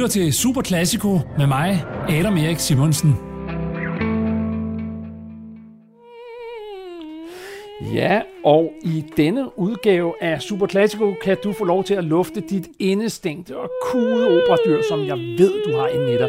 [0.00, 3.16] lytter til Super Classico med mig, Adam Erik Simonsen.
[7.94, 12.40] Ja, og i denne udgave af Super Classico kan du få lov til at lufte
[12.40, 16.28] dit indestængte og kude operadyr, som jeg ved, du har inde i dig.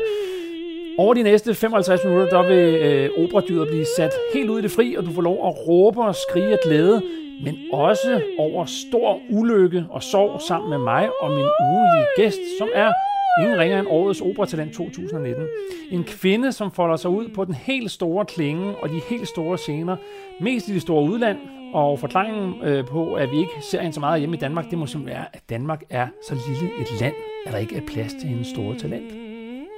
[0.97, 4.71] Over de næste 55 minutter, der vil øh, operadyret blive sat helt ud i det
[4.71, 7.01] fri, og du får lov at råbe og skrige af glæde,
[7.43, 12.69] men også over stor ulykke og sorg sammen med mig og min ugenlige gæst, som
[12.74, 12.92] er
[13.39, 15.47] ingen ringer end årets operatalent 2019.
[15.91, 19.57] En kvinde, som folder sig ud på den helt store klinge og de helt store
[19.57, 19.95] scener,
[20.39, 21.37] mest i det store udland,
[21.73, 24.77] og forklaringen øh, på, at vi ikke ser hende så meget hjemme i Danmark, det
[24.77, 27.13] må simpelthen være, at Danmark er så lille et land,
[27.45, 29.11] at der ikke er plads til hendes store talent.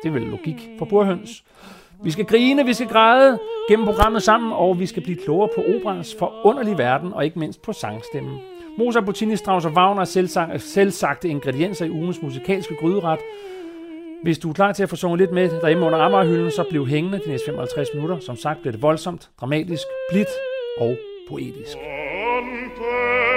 [0.04, 1.44] Det er vel logik for burhøns.
[2.04, 5.64] Vi skal grine, vi skal græde gennem programmet sammen, og vi skal blive klogere på
[5.76, 8.40] operans forunderlige verden, og ikke mindst på sangstemmen.
[8.78, 13.20] Mozart, Puccini, Strauss og Wagner er selvsagte ingredienser i ugens musikalske gryderet.
[14.24, 16.88] Hvis du er klar til at få sunget lidt med derhjemme under Amagerhylden, så bliv
[16.88, 18.20] hængende de næste 55 minutter.
[18.20, 20.30] Som sagt bliver det voldsomt, dramatisk, blidt
[20.78, 20.98] og
[21.30, 21.78] poetisk.
[21.78, 23.33] Ante.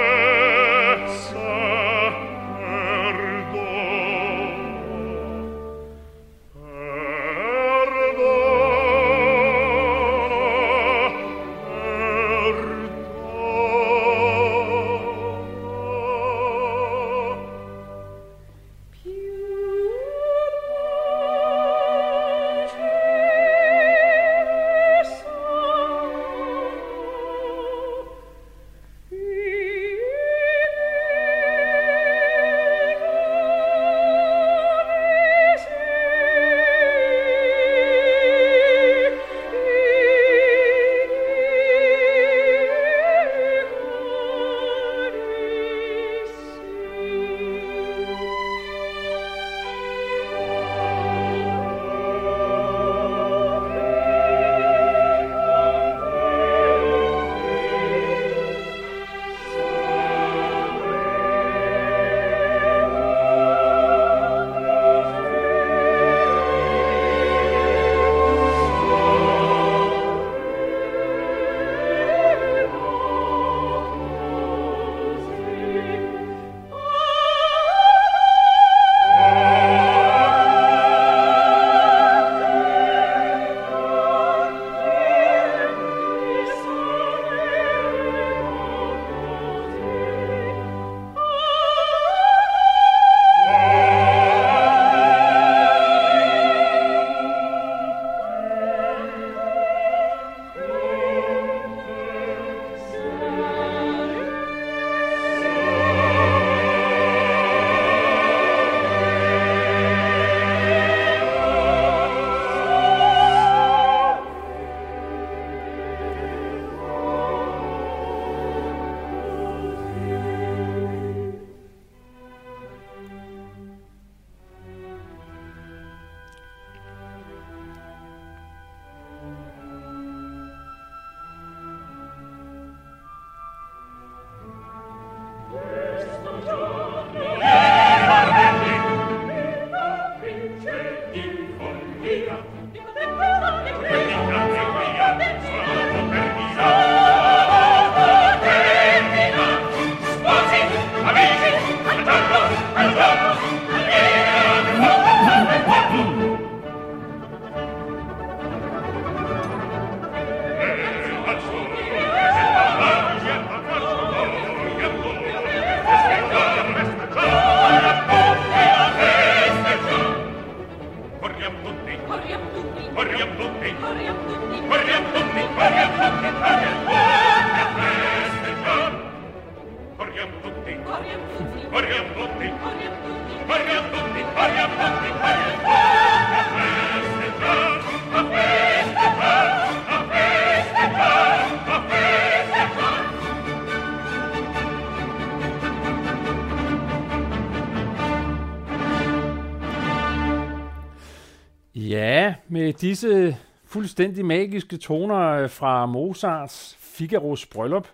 [203.97, 207.87] Fuldstændig magiske toner øh, fra Mozarts Figaros bryllup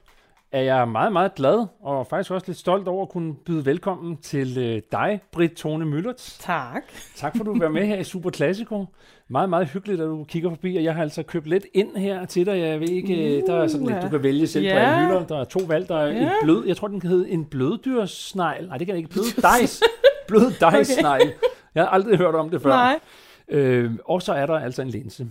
[0.51, 4.17] er jeg meget, meget glad og faktisk også lidt stolt over at kunne byde velkommen
[4.17, 6.37] til øh, dig, Britt Tone Møllerts.
[6.37, 6.83] Tak.
[7.15, 8.85] Tak for, at du være med her i Super Classico.
[9.27, 12.25] Meget, meget hyggeligt, at du kigger forbi, og jeg har altså købt lidt ind her
[12.25, 12.59] til dig.
[12.59, 14.73] Jeg ved ikke, uh, der er sådan lidt, du kan vælge selv yeah.
[14.73, 15.27] på en hylder.
[15.27, 15.87] Der er to valg.
[15.87, 16.21] Der er yeah.
[16.21, 18.67] en blød, jeg tror, den kan hedde en bløddyrssnegl.
[18.67, 19.09] Nej, det kan ikke.
[19.09, 19.83] Blød dejs.
[20.27, 21.21] blød dejssnegl.
[21.21, 21.31] Okay
[21.75, 22.69] Jeg har aldrig hørt om det før.
[22.69, 22.99] Nej.
[23.47, 25.27] Øh, og så er der altså en linse.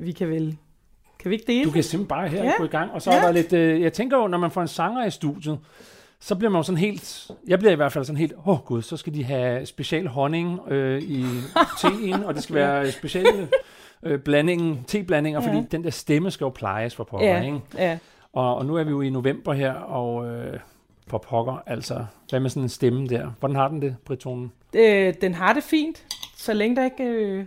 [0.00, 0.56] Vi kan vel...
[1.18, 1.64] Kan vi ikke dele?
[1.64, 2.52] Du kan simpelthen bare her ja.
[2.58, 2.90] Gå i gang.
[2.92, 3.16] Og så Ja.
[3.16, 3.52] er der lidt...
[3.52, 5.58] Øh, jeg tænker jo, når man får en sanger i studiet,
[6.20, 7.30] så bliver man jo sådan helt...
[7.46, 8.32] Jeg bliver i hvert fald sådan helt...
[8.32, 11.24] Åh oh, gud, så skal de have special honning øh, i
[11.80, 13.48] teen, og det skal være specielle
[14.02, 15.48] øh, blandingen, teblandinger, Ja.
[15.48, 17.60] fordi den der stemme skal jo plejes for pokker, Ja, ikke?
[17.78, 17.98] ja.
[18.32, 20.58] Og, og nu er vi jo i november her, og øh,
[21.06, 23.30] for pokker, altså, hvad med sådan en stemme der?
[23.40, 24.52] Hvordan har den det, Britonen?
[24.76, 26.04] Øh, den har det fint,
[26.36, 27.44] så længe der ikke øh,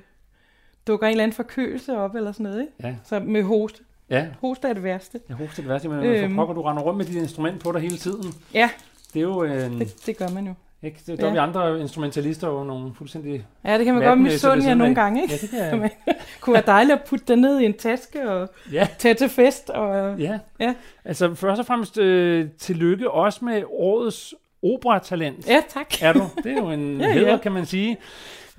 [0.87, 2.61] dukker en eller anden forkølelse op eller sådan noget.
[2.61, 2.73] Ikke?
[2.83, 3.79] Ja, Så med hoste.
[4.09, 4.25] ja.
[4.41, 5.19] Hoste er det værste.
[5.29, 6.29] Jeg hoster det værste, men Øhm.
[6.29, 8.33] for pokker, du render rundt med dit instrument på dig hele tiden.
[8.53, 8.69] Ja,
[9.13, 9.79] Det er jo en...
[9.79, 10.53] det, det gør man jo.
[10.83, 10.99] Ikke?
[11.07, 11.29] Det, der Ja.
[11.29, 13.45] er vi andre instrumentalister jo nogle fuldstændig...
[13.65, 15.33] Ja, det kan man godt misunde jer nogle gange, ikke?
[15.33, 15.89] Ja, det kan jeg.
[16.41, 19.69] kunne være dejligt at putte den ned i en taske og Ja, tage til fest.
[19.69, 20.39] Og, ja.
[20.59, 20.73] Ja.
[21.05, 24.33] Altså først og fremmest øh, tillykke også med årets
[24.63, 25.47] operatalent.
[25.47, 26.01] ja tak.
[26.01, 26.21] Er du?
[26.43, 27.37] Det er jo en Ja, ja, heder, ja.
[27.37, 27.97] kan man sige.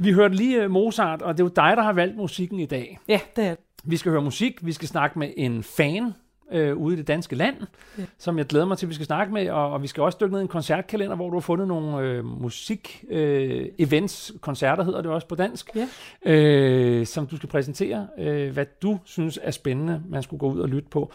[0.03, 2.67] Vi hørte lige øh, Mozart, og det er jo dig, der har valgt musikken i
[2.67, 2.99] dag.
[3.09, 3.55] Ja, det er.
[3.85, 6.13] Vi skal høre musik, vi skal snakke med en fan
[6.53, 7.57] øh, ude i det danske land,
[7.99, 8.03] Ja.
[8.19, 10.19] som jeg glæder mig til, at vi skal snakke med, og, og vi skal også
[10.21, 14.85] dykke ned i en koncertkalender, hvor du har fundet nogle øh, musik øh, events, koncerter
[14.85, 15.87] hedder det også på dansk, Ja.
[16.33, 20.61] øh, som du skal præsentere, øh, hvad du synes er spændende, man skulle gå ud
[20.61, 21.13] og lytte på.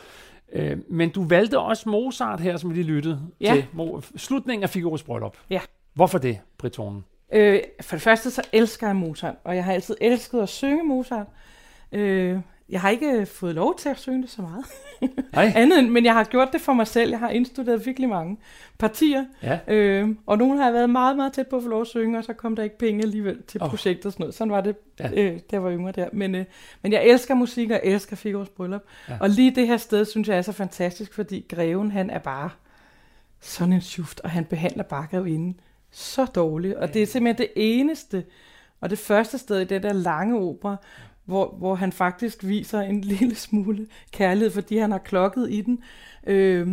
[0.53, 3.53] Øh, men du valgte også Mozart her, som vi lige lyttede Ja.
[3.53, 3.65] til.
[3.79, 5.37] Mo- slutningen af Figaro's bryllup.
[5.49, 5.59] Ja.
[5.93, 7.03] Hvorfor det, Britonen?
[7.33, 10.83] Øh, for det første så elsker jeg Mozart, og jeg har altid elsket at synge
[10.83, 11.27] Mozart.
[11.91, 12.39] Øh,
[12.69, 14.65] jeg har ikke fået lov til at synge det så meget,
[15.33, 15.51] Nej?
[15.55, 17.09] andet end, men jeg har gjort det for mig selv.
[17.09, 18.37] Jeg har indstuderet virkelig mange
[18.77, 19.59] partier, Ja.
[19.67, 22.17] øh, og nogle har jeg været meget, meget tæt på at få lov at synge,
[22.17, 23.69] og så kom der ikke penge alligevel til Åh.
[23.69, 24.35] projektet og sådan noget.
[24.35, 25.09] Sådan var det, Ja.
[25.13, 26.09] øh, jeg var yngre der.
[26.13, 26.45] Men, øh,
[26.81, 28.81] men jeg elsker musik, og elsker Figaro's bryllup.
[29.09, 29.17] Ja.
[29.19, 32.49] Og lige det her sted, synes jeg er så fantastisk, fordi greven, han er bare
[33.41, 35.59] sådan en sjuft, og han behandler bare grevinden
[35.95, 36.75] så dårligt.
[36.75, 38.23] Og det er simpelthen det eneste,
[38.81, 40.75] og det første sted i den der lange opera,
[41.25, 45.83] hvor, hvor han faktisk viser en lille smule kærlighed, fordi han har klokket i den.
[46.27, 46.67] Øh,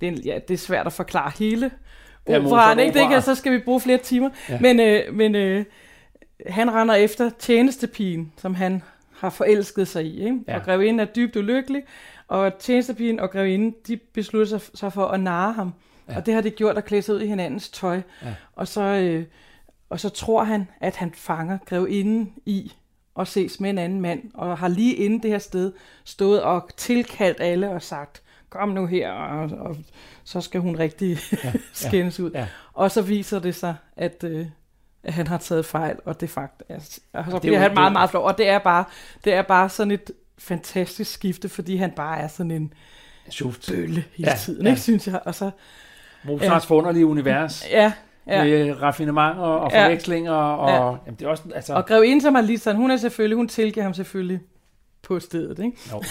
[0.00, 1.70] det, er, ja, det er svært at forklare hele
[2.26, 2.98] er operaen, ikke?
[2.98, 4.30] Det kan, så skal vi bruge flere timer.
[4.48, 4.54] Ja.
[4.54, 4.60] Ja.
[4.60, 5.64] Men, øh, men øh,
[6.46, 8.82] han render efter tjenestepigen, som han
[9.16, 10.24] har forelsket sig i.
[10.24, 10.38] Ikke?
[10.46, 10.52] Ja.
[10.52, 10.58] Ja.
[10.58, 11.82] Og grevinden er dybt ulykkelig,
[12.28, 15.72] og tjenestepigen og grevinden, de beslutter sig for at narre ham.
[16.08, 16.16] Ja.
[16.16, 18.00] Og det har de gjort at klæde sig ud i hinandens tøj.
[18.24, 18.34] Ja.
[18.56, 19.24] Og, så, øh,
[19.90, 22.72] og så tror han, at han fanger grevinden i
[23.14, 25.72] og ses med en anden mand, og har lige inden det her sted
[26.04, 29.76] stået og tilkaldt alle og sagt, kom nu her, og, og
[30.24, 31.52] så skal hun rigtig ja.
[31.72, 32.30] skændes ud.
[32.30, 32.46] Ja.
[32.72, 34.46] Og så viser det sig, at, øh,
[35.02, 36.74] at han har taget fejl, og det fakt er,
[37.12, 38.24] og så er bliver jo- han det- meget, meget flov.
[38.24, 38.84] Og det er, bare,
[39.24, 42.72] det er bare sådan et fantastisk skifte, fordi han bare er sådan en
[43.30, 43.68] Sjuft.
[43.68, 44.70] bølle hele Ja, tiden, ja.
[44.70, 45.20] ikke, synes jeg.
[45.24, 45.50] Og så,
[46.28, 47.64] Mozarts forunderlige univers.
[47.70, 47.92] ja,
[48.26, 48.44] ja.
[48.44, 49.84] med raffinementer og Ja.
[49.86, 50.84] forvekslinger, og Ja.
[51.06, 53.48] jamen, det er også, altså, Og grevinden som er lige sådan, hun er selvfølgelig, hun
[53.48, 54.40] tilgiver ham selvfølgelig
[55.02, 55.76] på stedet, ikke?
[55.92, 56.02] jo.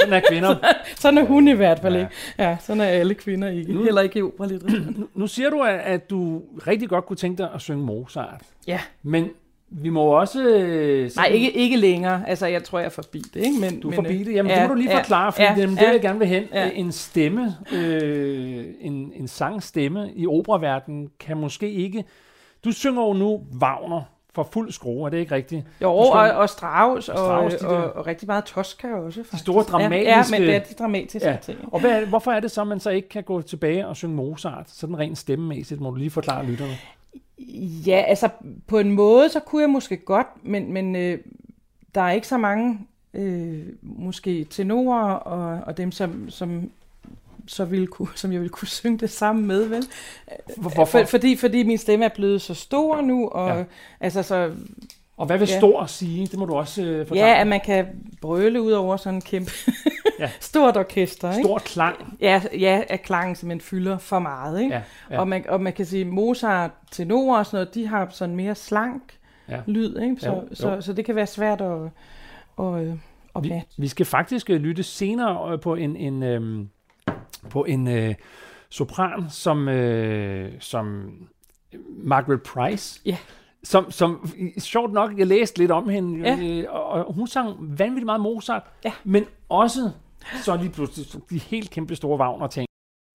[0.00, 0.56] sådan er kvinder.
[1.00, 2.00] Sådan er hun i hvert fald Ja.
[2.00, 2.12] ikke.
[2.38, 3.72] Ja, sådan er alle kvinder ikke.
[3.72, 4.78] Nu- Heller ikke i operalitteratur.
[4.96, 8.40] Nu, nu siger du, at, at du rigtig godt kunne tænke dig at synge Mozart,
[8.66, 8.80] Ja.
[9.02, 9.28] men
[9.70, 10.42] vi må også...
[10.48, 12.28] øh, Nej, ikke, ikke længere.
[12.28, 13.60] Altså, jeg tror, jeg er forbi det, ikke?
[13.60, 14.34] Men, Du er men, forbi øh, det.
[14.34, 15.90] Jamen, ja, det må du lige forklare, for ja, det det, ja.
[15.92, 16.44] jeg gerne vil hen.
[16.54, 16.70] Ja.
[16.74, 22.04] En stemme, øh, en, en sangstemme i operaverdenen kan måske ikke...
[22.64, 24.02] Du synger jo nu Wagner
[24.34, 25.64] for fuld skrue, er det ikke rigtigt?
[25.82, 29.42] Jo, og, og Strauss, og, Strauss, de der- og, og rigtig meget Tosca også, faktisk.
[29.42, 31.36] store Ja, Ja, dramatiske- men det er de dramatiske Ja.
[31.42, 31.58] ting.
[31.72, 34.14] Og hvad, hvorfor er det så, at man så ikke kan gå tilbage og synge
[34.14, 35.80] Mozart, sådan rent stemmemæssigt?
[35.80, 36.72] Må du lige forklare lytterne.
[37.86, 38.28] Ja, altså
[38.66, 41.18] på en måde, så kunne jeg måske godt, men, men øh,
[41.94, 42.78] der er ikke så mange
[43.14, 46.70] øh, måske tenorer og, og dem, som, som,
[47.46, 49.84] så ville kunne, som jeg ville kunne synge det sammen med, vel?
[50.56, 50.84] Hvorfor?
[50.84, 53.64] For, fordi, fordi min stemme er blevet så stor nu, og Ja.
[54.00, 54.54] altså så,
[55.20, 55.58] Og hvad vil Ja.
[55.58, 56.26] stor sige?
[56.26, 57.28] Det må du også øh, forklare.
[57.28, 57.86] ja, at man kan
[58.20, 59.50] brøle ud over sådan en kæmpe
[60.18, 60.30] Ja.
[60.40, 61.42] stort orkester, ikke?
[61.46, 62.16] Stor klang.
[62.20, 64.74] Ja, ja, at klangen simpelthen fylder for meget, ikke?
[64.74, 65.18] Ja, ja.
[65.20, 68.54] Og, man, og man kan sige, Mozart, tenor og sådan noget, de har sådan mere
[68.54, 69.02] slank
[69.48, 69.60] Ja.
[69.66, 70.16] lyd, ikke?
[70.18, 70.54] Så, Jo, jo.
[70.54, 71.80] så, så det kan være svært at,
[72.58, 72.92] at, øh,
[73.36, 76.68] at Vi, vi skal faktisk øh, lytte senere øh, på en, en, øhm,
[77.50, 78.14] på en øh,
[78.70, 81.12] sopran, som, øh, som
[81.88, 83.00] Margaret Price.
[83.06, 83.16] Ja.
[83.62, 86.38] Som, som, sjovt nok, jeg læste lidt om hende, Ja.
[86.40, 88.92] øh, og, hun sang vanvittigt meget Mozart, Ja.
[89.04, 89.90] men også
[90.42, 92.66] så lige pludselig de helt kæmpe store Wagner ting.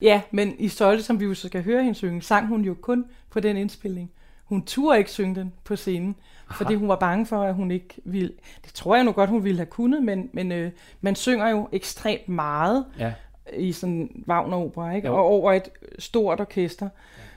[0.02, 2.74] Ja, men i Stolte, som vi jo så skal høre hende synge, sang hun jo
[2.82, 4.12] kun på den indspilning.
[4.46, 6.16] Hun turde ikke synge den på scenen,
[6.50, 6.58] Aha.
[6.58, 8.32] fordi hun var bange for, at hun ikke ville...
[8.66, 10.72] Det tror jeg nu godt, hun ville have kunnet, men, men øh,
[11.02, 13.14] man synger jo ekstremt meget Ja.
[13.58, 15.08] i sådan Wagner-opera, ikke?
[15.08, 15.16] Jo.
[15.16, 16.90] Og over et stort orkester.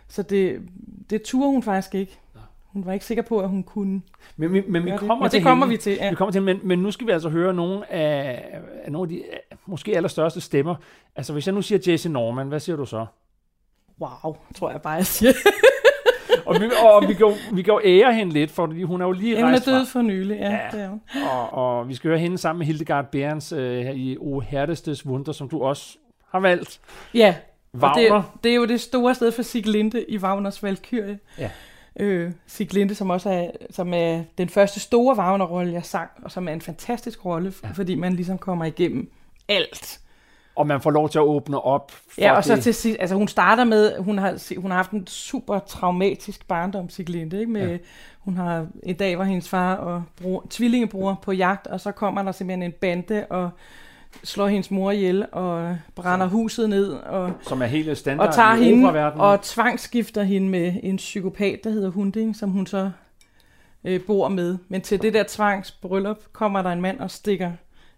[0.09, 0.62] Så det,
[1.11, 2.19] det turde hun faktisk ikke.
[2.79, 4.03] Hun var ikke sikker på, at hun kunne.
[4.37, 5.09] Men, vi, men vi gøre det.
[5.09, 5.77] kommer Men til det kommer hende.
[5.79, 6.09] vi til, ja.
[6.11, 8.45] Vi kommer til, men, men nu skal vi altså høre nogle af,
[8.85, 9.23] af nogle af de
[9.67, 10.75] måske allerstørste stemmer.
[11.17, 13.07] Altså hvis jeg nu siger Jesse Norman, hvad siger du så?
[14.01, 15.33] Wow, tror jeg bare, jeg siger.
[16.47, 19.07] Og vi, og vi, kan, jo, vi kan jo ære hende lidt, fordi hun er
[19.07, 19.71] jo lige Ja, hun er rejst fra.
[19.73, 20.61] død for nylig, ja, ja.
[20.73, 21.01] det er hun.
[21.31, 25.07] Og, og vi skal høre hende sammen med Hildegard Behrens øh, her i O Hertestes
[25.07, 25.97] Wunder, som du også
[26.31, 26.81] har valgt.
[27.15, 27.35] Ja,
[27.73, 28.15] og Wagner.
[28.17, 31.19] det, det er jo det store sted for Siglinde i Wagners Valkyrie.
[31.39, 31.51] Ja.
[31.99, 36.49] Øh, Siglinde, som også er, som er den første store Wagner-rolle, jeg sang, og som
[36.49, 37.69] er en fantastisk rolle, ja.
[37.75, 39.11] fordi man ligesom kommer igennem
[39.49, 40.00] alt.
[40.55, 42.62] Og man får lov til at åbne op for Ja, og så det.
[42.62, 46.88] til sidst, altså hun starter med, hun har, hun har haft en super traumatisk barndom,
[46.88, 47.52] Siglinde, ikke?
[47.52, 47.78] Med, ja.
[48.19, 52.23] Hun har, en dag var hendes far og bror, tvillingebror på jagt, og så kommer
[52.23, 53.50] der simpelthen en bande og
[54.25, 58.55] slår hendes mor ihjel og brænder huset ned og Som er helt standard og tager
[58.55, 62.91] i hende og tvangsskifter hende med en psykopat, der hedder Hunding, som hun så
[63.85, 64.59] øh, bor med.
[64.69, 67.53] Men til det der tvangsbryllup kommer der en mand og stikker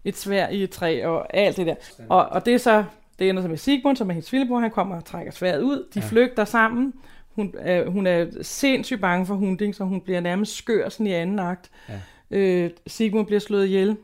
[0.05, 1.75] et svær i et træ og alt det der.
[2.09, 2.85] Og, og det er så,
[3.19, 5.87] det ender så med Sigmund, som er hendes lillebror, han kommer og trækker sværet ud.
[5.95, 6.07] De ja.
[6.07, 6.93] flygter sammen.
[7.35, 11.12] Hun, øh, hun er sindssygt bange for Hunding, så hun bliver nærmest skør sådan i
[11.12, 11.71] anden akt.
[11.88, 12.00] Ja.
[12.31, 13.97] Øh, Sigmund bliver slået ihjel.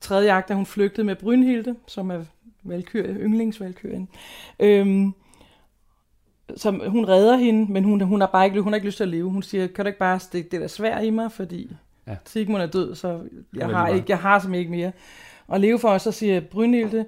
[0.00, 2.24] Tredje akt er hun flygtet med Brynhilde, som er
[2.62, 4.08] valkyrie, yndlingsvalkyrien.
[4.60, 5.14] Øhm,
[6.56, 9.04] som hun redder hende, men hun, hun har bare ikke, hun har ikke lyst til
[9.04, 9.30] at leve.
[9.30, 11.76] Hun siger, kan du ikke bare stikke det der svær i mig, fordi
[12.08, 12.16] Ja.
[12.24, 13.20] Sigmund er død, så
[13.54, 14.92] jeg har, ikke, jeg har simpelthen ikke mere.
[15.46, 17.06] Og leve for os, så siger Brynhilde,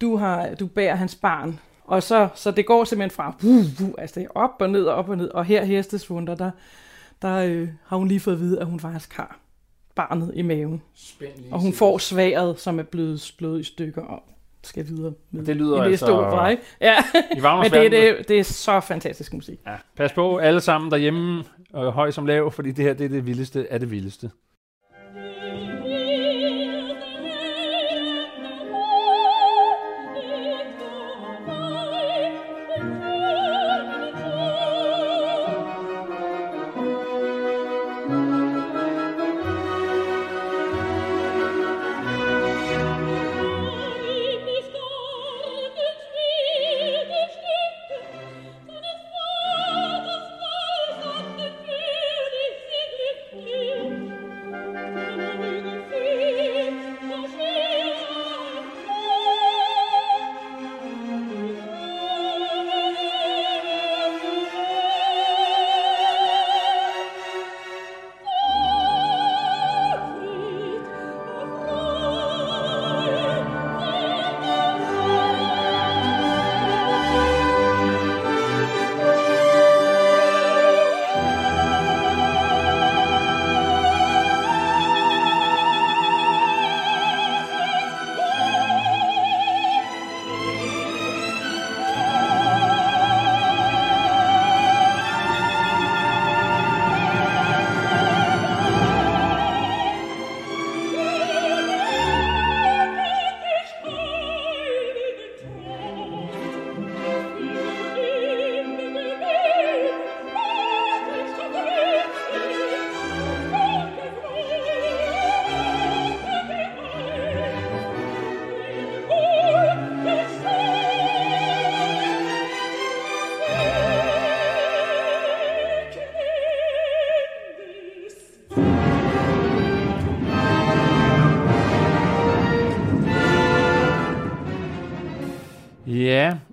[0.00, 1.60] du, har, du bærer hans barn.
[1.84, 4.84] Og så, så det går simpelthen fra, uh, uh, altså det er op og ned
[4.84, 5.28] og op og ned.
[5.28, 6.50] Og her hestesvunder, der,
[7.22, 9.38] der øh, har hun lige fået at vide, at hun faktisk har
[10.08, 10.82] barnet i maven.
[11.50, 14.22] Og hun får sværet, som er blevet slået i stykker og
[14.62, 16.62] skal videre med Det lyder i næste altså- opera, ikke?
[16.80, 19.60] Ja, I men det, det, det er så fantastisk musik.
[19.66, 19.76] Ja.
[19.96, 21.44] Pas på alle sammen derhjemme,
[21.76, 24.30] øh, høj som lav, fordi det her det er det vildeste af det vildeste.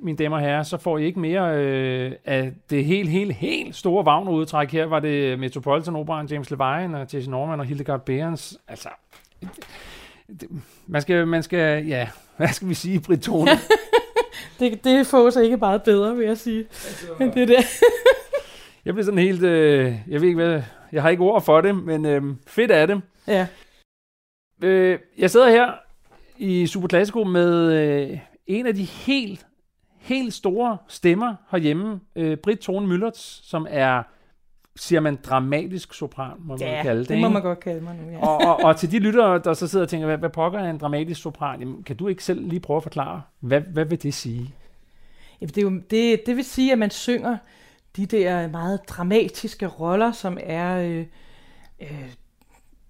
[0.07, 3.75] Mine damer og herrer, så får I ikke mere øh, af det helt, helt, helt
[3.75, 4.71] store Wagner-udtræk.
[4.71, 8.57] Her var det Metropolitan Operaen, James Levine og Jesse Norman og Hildegard Behrens.
[8.67, 8.89] Altså,
[10.41, 10.49] det,
[10.87, 13.51] man skal, man skal, ja, hvad skal vi sige, Britone?
[14.59, 16.65] Det, det får sig ikke bare bedre, vil jeg sige,
[17.21, 17.61] end det der.
[18.85, 20.61] Jeg bliver sådan helt, øh, jeg ved ikke hvad,
[20.91, 23.01] jeg har ikke ord for det, men øh, fedt er det.
[23.27, 23.47] Ja.
[24.63, 25.71] Øh, jeg sidder her
[26.37, 29.45] i Super Classico med øh, en af de helt,
[30.07, 34.03] helt store stemmer herhjemme, øh, Britt Tone Møllerts, som er,
[34.75, 37.09] siger man, dramatisk sopran, må man Ja, kalde det.
[37.09, 38.27] det må man godt kalde mig nu, ja.
[38.27, 40.69] og, og, og til de lyttere, der så sidder og tænker, hvad, hvad pokker er
[40.69, 41.59] en dramatisk sopran?
[41.59, 44.55] Jamen, kan du ikke selv lige prøve at forklare, hvad, hvad vil det sige?
[45.41, 47.37] Jamen, det, er jo, det, det vil sige, at man synger
[47.95, 51.05] de der meget dramatiske roller, som er øh,
[51.81, 52.09] øh,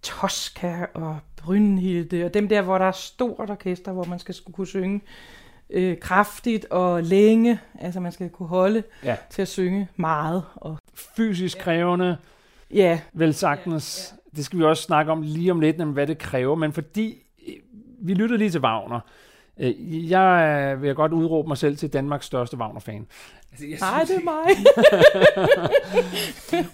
[0.02, 4.68] Tosca og Brynhilde, og dem der, hvor der er stort orkester, hvor man skal kunne
[4.68, 5.02] synge
[5.70, 7.60] øh, kraftigt og længe.
[7.80, 9.16] Altså man skal kunne holde Ja.
[9.30, 10.44] til at synge meget.
[10.56, 12.18] Og, Fysisk krævende,
[12.74, 14.14] Ja, vel sagtens.
[14.36, 16.56] Det skal vi også snakke om lige om lidt, nemlig hvad det kræver.
[16.56, 17.54] Men fordi øh,
[18.00, 19.00] vi lyttede lige til Wagner.
[19.60, 23.08] Øh, Jeg øh, vil godt udråbe mig selv til Danmarks største Wagner-fan.
[23.52, 24.48] Altså, jeg nej, det er mig.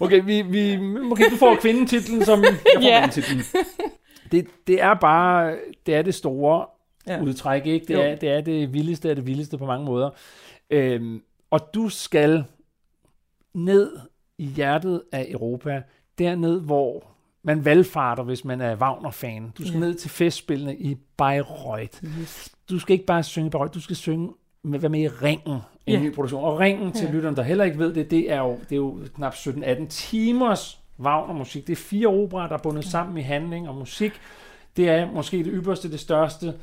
[0.00, 0.78] Okay, vi, vi,
[1.12, 3.00] okay, du får kvindetitlen, som jeg får Ja.
[3.00, 3.42] mandetitlen.
[4.32, 6.66] Det, det er bare, det er det store
[7.06, 7.14] Ja.
[7.16, 7.22] ja.
[7.22, 7.86] udtræk, ikke?
[7.86, 8.00] Det Jo.
[8.00, 10.10] er, det er det vildeste af det vildeste på mange måder.
[10.70, 12.44] Øhm, og du skal
[13.54, 13.92] ned
[14.38, 15.82] i hjertet af Europa,
[16.18, 17.04] derned, hvor
[17.42, 19.52] man valgfarter, hvis man er Wagner-fan.
[19.58, 19.86] Du skal Ja.
[19.86, 22.04] ned til festspillene i Bayreuth.
[22.20, 22.54] Yes.
[22.70, 24.30] Du skal ikke bare synge Bayreuth, du skal synge
[24.62, 25.54] med, være med i Ringen,
[25.86, 26.00] en Ja.
[26.00, 26.44] ny produktion.
[26.44, 27.12] Og Ringen, til Ja.
[27.12, 30.80] lytterne, der heller ikke ved det, det er jo, det er jo knap 17-18 timers
[31.00, 31.66] Wagner-musik.
[31.66, 34.12] Det er fire operer, der er bundet sammen i handling og musik.
[34.76, 36.54] Det er måske det ypperste, det største,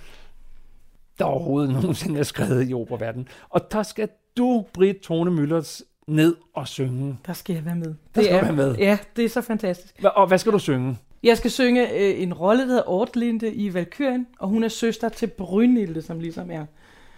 [1.22, 3.28] der overhovedet nogensinde er skrevet i operaverdenen.
[3.50, 7.18] Og der skal du, Britt Tone Møllerts, ned og synge.
[7.26, 7.94] Der skal jeg være med.
[8.16, 8.76] Der skal er, være med.
[8.76, 9.96] Ja, det er så fantastisk.
[10.00, 10.98] Hva- Og hvad skal du synge?
[11.24, 15.10] Jeg skal synge øh, en rolle, der hedder Ortlinde i Valkyrien, og hun er søster
[15.10, 16.66] til Brynilde, som ligesom er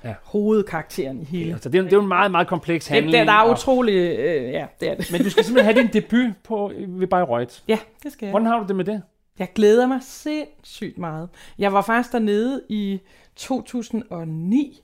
[0.03, 0.10] Ja.
[0.10, 0.13] ja.
[0.24, 1.53] hovedkarakteren i hele.
[1.53, 3.13] Altså, det, er, det er jo en meget, meget kompleks Det, handling.
[3.27, 3.93] der, der er og- utrolig...
[3.95, 5.12] Øh, ja, det er det.
[5.12, 7.55] Men du skal simpelthen have din debut på, ved Bayreuth.
[7.67, 8.31] Ja, det skal jeg.
[8.31, 9.01] Hvordan har du det med det?
[9.39, 11.29] Jeg glæder mig sindssygt meget.
[11.57, 12.99] Jeg var faktisk dernede i
[13.35, 14.83] 2009.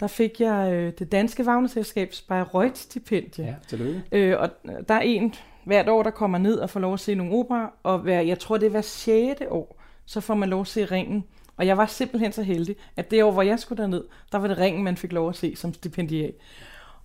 [0.00, 3.44] Der fik jeg øh, det danske Wagnerselskabs Bayreuth-stipendie.
[3.44, 4.02] Ja, tillykke.
[4.12, 4.50] Øh, og
[4.88, 5.34] der er en
[5.64, 8.38] hvert år, der kommer ned og får lov at se nogle opera, og hver, jeg
[8.38, 11.24] tror, det er hver sjette år, så får man lov at se Ringen.
[11.56, 14.48] Og jeg var simpelthen så heldig, at det år, hvor jeg skulle derned, der var
[14.48, 16.34] det Ringen, man fik lov at se som stipendiat.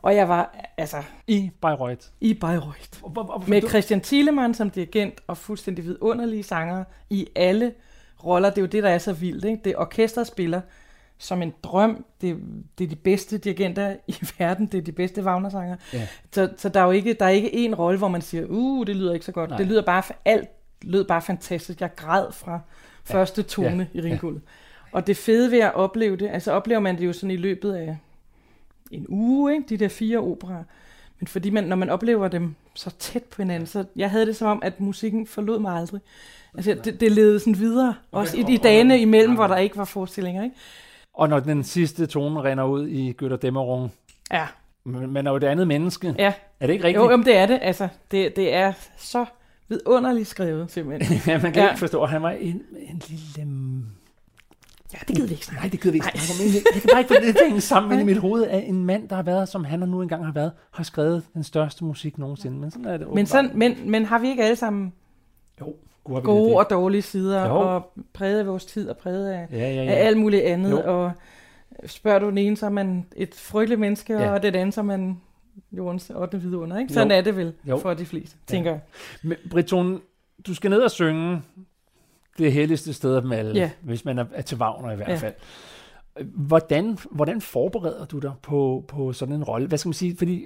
[0.06, 2.08] Og jeg var altså I Bayreuth.
[2.22, 3.50] i Bayreuth.
[3.50, 7.74] Med Christian Thielemann som dirigent og fuldstændig vidunderlige sanger i alle
[8.26, 8.50] roller.
[8.50, 9.46] Det er jo det, der er så vildt.
[9.46, 9.62] Ikke?
[9.64, 10.62] Det orkestret spiller
[11.18, 12.06] som en drøm.
[12.22, 12.38] Det,
[12.78, 14.66] det er de bedste dirigenter i verden.
[14.66, 15.76] Det er de bedste Wagner-sanger.
[15.94, 16.08] Ja.
[16.32, 18.88] Så, så der er jo ikke, der er ikke én rolle, hvor man siger, uh,
[18.88, 19.50] det lyder ikke så godt.
[19.50, 19.58] Nej.
[19.58, 20.50] Det lyder bare, alt
[20.82, 21.82] lød bare fantastisk.
[21.82, 22.60] Jeg græd fra
[23.03, 24.00] første tone Ja.
[24.00, 24.42] i Ringguldet.
[24.92, 27.74] Og det fede ved at opleve det, altså oplever man det jo sådan i løbet
[27.74, 27.98] af
[28.92, 29.66] en uge, ikke?
[29.70, 30.64] de der fire operer.
[31.20, 34.36] Men fordi man, når man oplever dem så tæt på hinanden, så jeg havde det
[34.36, 36.02] som om, at musikken forlod mig aldrig.
[36.56, 39.86] Altså, det, det levede sådan videre, også i, i dagene imellem, hvor der ikke var
[39.86, 40.56] forestillinger, ikke?
[41.14, 43.92] og når den sidste tone render ud i Götter Dæmmerung,
[44.32, 44.46] Ja,
[44.84, 46.16] men man er jo et andet menneske.
[46.18, 46.34] ja.
[46.60, 47.04] Er det ikke rigtigt?
[47.04, 47.60] Jo, jamen, det er det.
[47.62, 49.26] Altså, det, det er så
[49.68, 51.18] vidunderligt skrevet, simpelthen.
[51.34, 51.70] ja, man kan Ja.
[51.70, 53.52] ikke forstå, han var en, en lille...
[54.96, 56.46] ja, det gider vi ikke snakke Nej, det gider vi ikke snakke om.
[56.46, 58.64] Men Jeg, jeg kan bare ikke få det til sammen inde i mit hoved, at
[58.68, 61.44] en mand, der har været, som han og nu engang har været, har skrevet den
[61.44, 62.58] største musik nogensinde.
[62.58, 64.94] Men sådan er det Men, sådan, men, men har vi ikke alle sammen
[65.62, 67.55] Jo, gode, gode og dårlige sider, Jo.
[67.60, 69.92] og præget af vores tid, og præget af, Ja, ja, af ja.
[69.92, 70.81] alt muligt andet, Jo.
[70.86, 71.12] og
[71.86, 74.24] spørger du den ene, så er man et frygteligt menneske, Ja.
[74.24, 74.31] ja.
[74.31, 75.22] og den anden, så er man
[75.72, 76.42] jordens 8.
[76.42, 76.94] vidunder, ikke?
[76.94, 77.18] Sådan Jo.
[77.18, 77.77] er det vel Jo.
[77.77, 78.53] for de fleste, Ja.
[78.55, 78.79] tænker jeg.
[79.24, 80.01] Men Briton,
[80.48, 81.42] du skal ned og synge
[82.38, 83.70] det helligste sted af dem alle, Ja.
[83.82, 85.16] hvis man er, er til Wagner i hvert Ja.
[85.16, 85.34] fald.
[86.26, 89.68] Hvordan, hvordan forbereder du dig på, på sådan en rolle?
[89.68, 90.18] Hvad skal man sige?
[90.18, 90.46] Fordi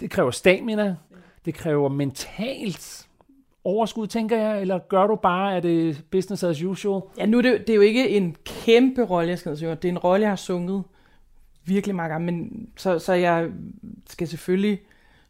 [0.00, 0.96] det kræver stamina,
[1.44, 3.08] det kræver mentalt
[3.64, 7.02] overskud, tænker jeg, eller gør du bare, at det business as usual?
[7.18, 9.74] Ja, nu er det, det er jo ikke en kæmpe rolle, jeg skal synge.
[9.74, 10.84] Det er en rolle, jeg har sunget
[11.64, 13.48] virkelig mange gange, men så, så jeg
[14.08, 14.80] skal selvfølgelig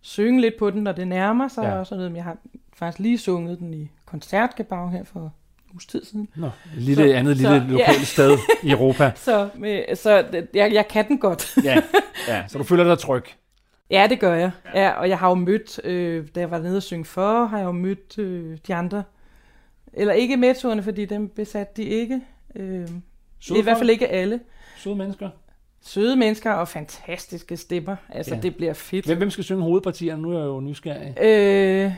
[0.01, 1.79] synge lidt på den, når det nærmer sig Ja.
[1.79, 2.13] og sådan noget.
[2.13, 2.37] Men jeg har
[2.75, 5.33] faktisk lige sunget den i koncertgebag her for
[5.73, 6.29] uges tid siden.
[6.37, 6.53] Nå, et
[6.83, 7.73] lille, Så- andet så- lille ja.
[7.73, 9.13] lokalt sted i Europa.
[9.17, 11.57] Så, med, så jeg, jeg kan den godt.
[11.65, 11.83] Ja,
[12.29, 13.25] ja, så du føler dig tryg.
[13.91, 14.51] Ja, det gør jeg.
[14.75, 17.59] Ja, og jeg har jo mødt, øh, da jeg var nede og synge for, har
[17.59, 19.03] jeg jo mødt øh, de andre.
[19.93, 22.21] Eller ikke metroerne, fordi dem besatte de ikke.
[22.57, 22.89] Øh,
[23.41, 24.41] Søde I hvert fald ikke alle.
[24.79, 25.31] Søde mennesker.
[25.85, 27.97] Søde mennesker og fantastiske stemmer.
[28.09, 28.37] Altså, Ja.
[28.37, 28.43] ja.
[28.43, 29.07] det bliver fedt.
[29.07, 30.23] Hvem, hvem skal synge hovedpartierne?
[30.23, 31.15] Nu er jeg jo nysgerrig.
[31.23, 31.93] Øh,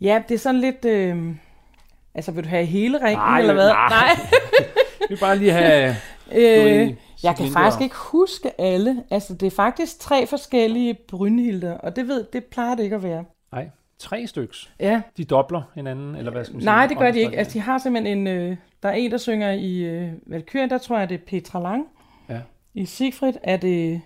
[0.00, 0.84] ja, det er sådan lidt...
[0.84, 1.34] Øh,
[2.14, 3.68] altså, vil du have hele ringen, Nej, eller hvad?
[3.68, 4.08] nej.
[5.00, 5.94] Vi vil bare lige have...
[6.34, 9.04] Øh, jeg kan faktisk ikke huske alle.
[9.10, 13.02] Altså, det er faktisk tre forskellige Brynhilder, og det ved, det plejer det ikke at
[13.02, 13.24] være.
[13.52, 14.70] Nej, tre styks.
[14.80, 16.88] Ja, De dobler hinanden, eller hvad skal man Nej, sige?
[16.88, 17.36] det gør de ikke.
[17.38, 18.26] Altså, de har simpelthen en...
[18.26, 21.60] Øh, der er en, der synger i øh, Valkyrien, der tror jeg, det er Petra
[21.60, 21.86] Lang.
[22.28, 22.40] Ja.
[22.74, 24.00] I Siegfried er det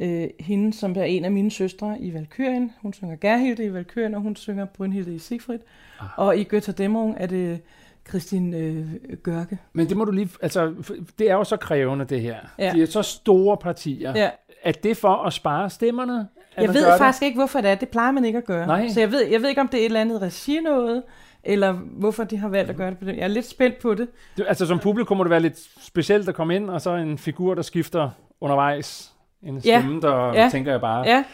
[0.00, 2.72] øh, hende, som er en af mine søstre i Valkyrien.
[2.82, 5.58] Hun synger Gerhilde i Valkyrien, og hun synger Brynhilde i Siegfried.
[6.00, 6.06] Ah.
[6.16, 7.60] Og i Götter Dæmmerung er det
[8.08, 8.86] Christine øh,
[9.22, 9.58] Gørke.
[9.72, 10.28] Men det må du lige...
[10.42, 10.74] Altså,
[11.18, 12.36] det er jo så krævende, det her.
[12.58, 12.72] Ja.
[12.74, 14.12] De er så store partier.
[14.16, 14.30] Ja.
[14.62, 16.28] Er det for at spare stemmerne?
[16.56, 17.74] at Jeg ved faktisk ikke, hvorfor det er.
[17.74, 18.66] Det plejer man ikke at gøre.
[18.66, 18.88] Nej.
[18.88, 21.02] Så jeg ved, jeg ved ikke, om det er et eller andet regi noget,
[21.44, 23.16] eller hvorfor de har valgt at gøre det på det.
[23.16, 24.08] Jeg er lidt spændt på det.
[24.36, 24.44] det?
[24.48, 27.54] Altså, som publikum må det være lidt specielt at komme ind, og så en figur,
[27.54, 29.13] der skifter undervejs.
[29.44, 29.80] En Ja.
[29.80, 30.48] stemme, der Ja.
[30.52, 31.06] tænker jeg bare...
[31.08, 31.24] Ja,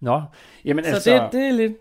[0.00, 0.22] Nå,
[0.64, 1.10] jamen så altså...
[1.14, 1.72] det, det er lidt...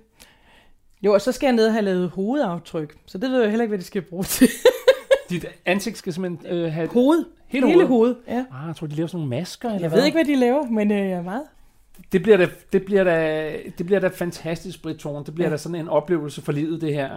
[1.02, 2.96] Jo, og så skal jeg ned og have lavet hovedaftryk.
[3.06, 4.48] Så det ved jeg heller ikke, hvad de skal bruge til.
[5.30, 6.88] Dit ansigt skal simpelthen øh, have...
[6.88, 7.26] Hoved.
[7.48, 7.88] Hele Hele hovedet?
[7.88, 8.46] hovedet, ja.
[8.62, 9.98] Ah, jeg tror, de laver sådan nogle masker, eller Jeg hvad?
[10.00, 11.44] ved ikke, hvad de laver, men øh, jeg er meget.
[12.12, 15.26] Det bliver da, det bliver da, det bliver da fantastisk, Britt Thorn.
[15.26, 15.52] Det bliver Ja.
[15.52, 17.10] da sådan en oplevelse for livet, det her.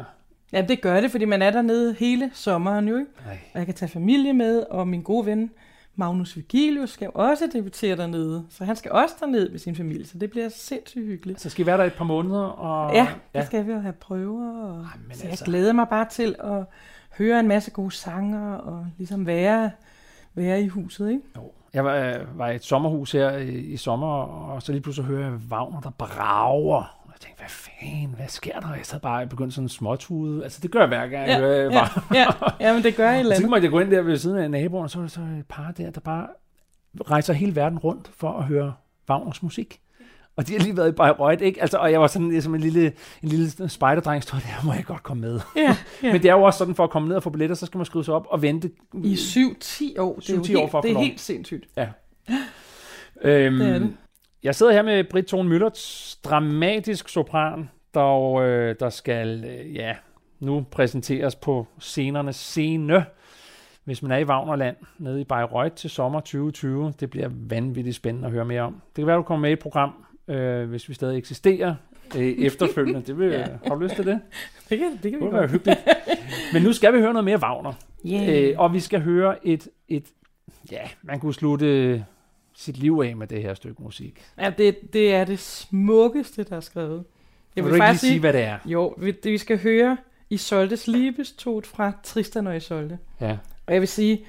[0.52, 3.10] Ja, det gør det, fordi man er dernede hele sommeren jo, ikke?
[3.26, 3.38] Nej.
[3.52, 5.50] Og jeg kan tage familie med, og min gode ven
[5.98, 8.46] Magnus Vigilius skal også debutere dernede.
[8.50, 11.40] Så han skal også derned med sin familie, så det bliver sindssygt hyggeligt.
[11.40, 12.94] Så skal I være der et par måneder, og...
[12.94, 16.06] Ja, der skal vi jo have prøver, og men så jeg altså- glæder mig bare
[16.10, 16.64] til at
[17.18, 19.70] høre en masse gode sanger, og ligesom være,
[20.34, 21.22] være i huset, ikke?
[21.36, 21.50] Jo.
[21.74, 25.06] Jeg var, øh, var i et sommerhus her i, i sommer, og så lige pludselig
[25.06, 26.97] hører jeg Wagner, der brager.
[27.08, 28.68] Og jeg tænkte, hvad fanden, hvad sker der?
[28.74, 30.44] Jeg sad bare og begyndte sådan en småtude.
[30.44, 32.26] Altså, det gør jeg hver gang, jeg hører ja, ja,
[32.60, 34.50] ja, men det gør et eller så måtte jeg gå ind der ved siden af
[34.50, 36.26] naboen, og så var der så et par der, der bare
[37.10, 38.74] rejser hele verden rundt for at høre
[39.10, 39.80] Wagners musik.
[40.36, 41.60] Og de har lige været i Bayreuth, ikke?
[41.60, 42.92] Altså, og jeg var sådan som en lille,
[43.22, 45.40] en lille spejderdreng, stod der, må jeg godt komme med.
[45.56, 46.12] Ja, ja.
[46.12, 47.78] Men det er jo også sådan, for at komme ned og få billetter, så skal
[47.78, 48.70] man skrive sig op og vente.
[48.94, 51.64] I 7-10 år, det er jo 7-10 år helt, for at det er helt sindssygt.
[51.76, 51.88] Ja.
[53.22, 53.96] Øhm, Det er det.
[54.42, 59.94] Jeg sidder her med Britt Thorn Møllerts dramatisk sopran, der, øh, der skal øh, ja,
[60.40, 63.04] nu præsenteres på scenernes scene.
[63.84, 68.26] Hvis man er i Wagnerland nede i Bayreuth til sommer 2020, det bliver vanvittigt spændende
[68.26, 68.72] at høre mere om.
[68.72, 71.74] Det kan være, du kommer med i et program, øh, hvis vi stadig eksisterer
[72.16, 73.02] øh, efterfølgende.
[73.06, 73.46] Det vil, Ja.
[73.66, 74.20] Har du lyst til det?
[74.68, 75.78] Det kan, det kan Det vi være hyggeligt.
[76.52, 77.72] Men nu skal vi høre noget mere Wagner.
[78.06, 78.50] Yeah.
[78.50, 80.06] Øh, og vi skal høre et, et,
[80.72, 82.04] ja, man kunne slutte
[82.58, 84.24] sit liv af med det her stykke musik.
[84.38, 87.04] Ja, det, det er det smukkeste, der er skrevet.
[87.56, 88.58] Jeg vil du ikke lige sige, hvad det er?
[88.64, 89.96] Jo, vi, det, vi skal høre
[90.30, 92.98] Isoldes Liebestod fra Tristan og Isolde.
[93.20, 93.36] Ja.
[93.66, 94.24] Og jeg vil sige,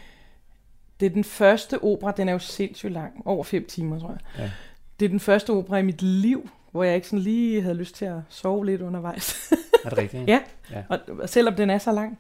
[1.00, 4.20] det er den første opera, den er jo sindssygt lang, over fem timer, tror jeg.
[4.44, 4.52] Ja.
[5.00, 7.96] Det er den første opera i mit liv, hvor jeg ikke sådan lige havde lyst
[7.96, 9.52] til at sove lidt undervejs.
[9.86, 10.28] Er det rigtigt?
[10.34, 10.40] ja,
[10.72, 10.84] Ja.
[11.20, 12.20] og selvom den er så lang.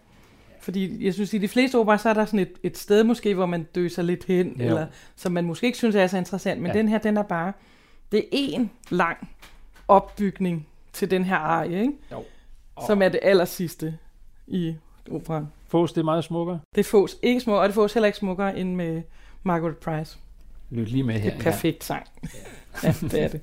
[0.61, 3.35] Fordi jeg synes, i de fleste operaer, så er der sådan et, et sted måske,
[3.35, 4.65] hvor man døser lidt hen, Jo.
[4.65, 6.73] eller som man måske ikke synes er så interessant, men Ja.
[6.73, 6.77] ja.
[6.79, 7.53] den her, den er bare,
[8.11, 9.29] det er en lang
[9.87, 11.93] opbygning til den her arie, ikke?
[12.11, 12.23] Jo.
[12.87, 13.97] som er det aller sidste
[14.47, 14.75] i
[15.11, 15.47] operaen.
[15.67, 16.59] Fås, det er meget smukkere.
[16.75, 19.01] Det fås ikke smukkere, og det fås heller ikke smukkere end med
[19.43, 20.17] Margaret Price.
[20.69, 21.29] Lyt lige med her.
[21.29, 22.05] Det er perfekt sang.
[22.83, 23.41] ja, det er det.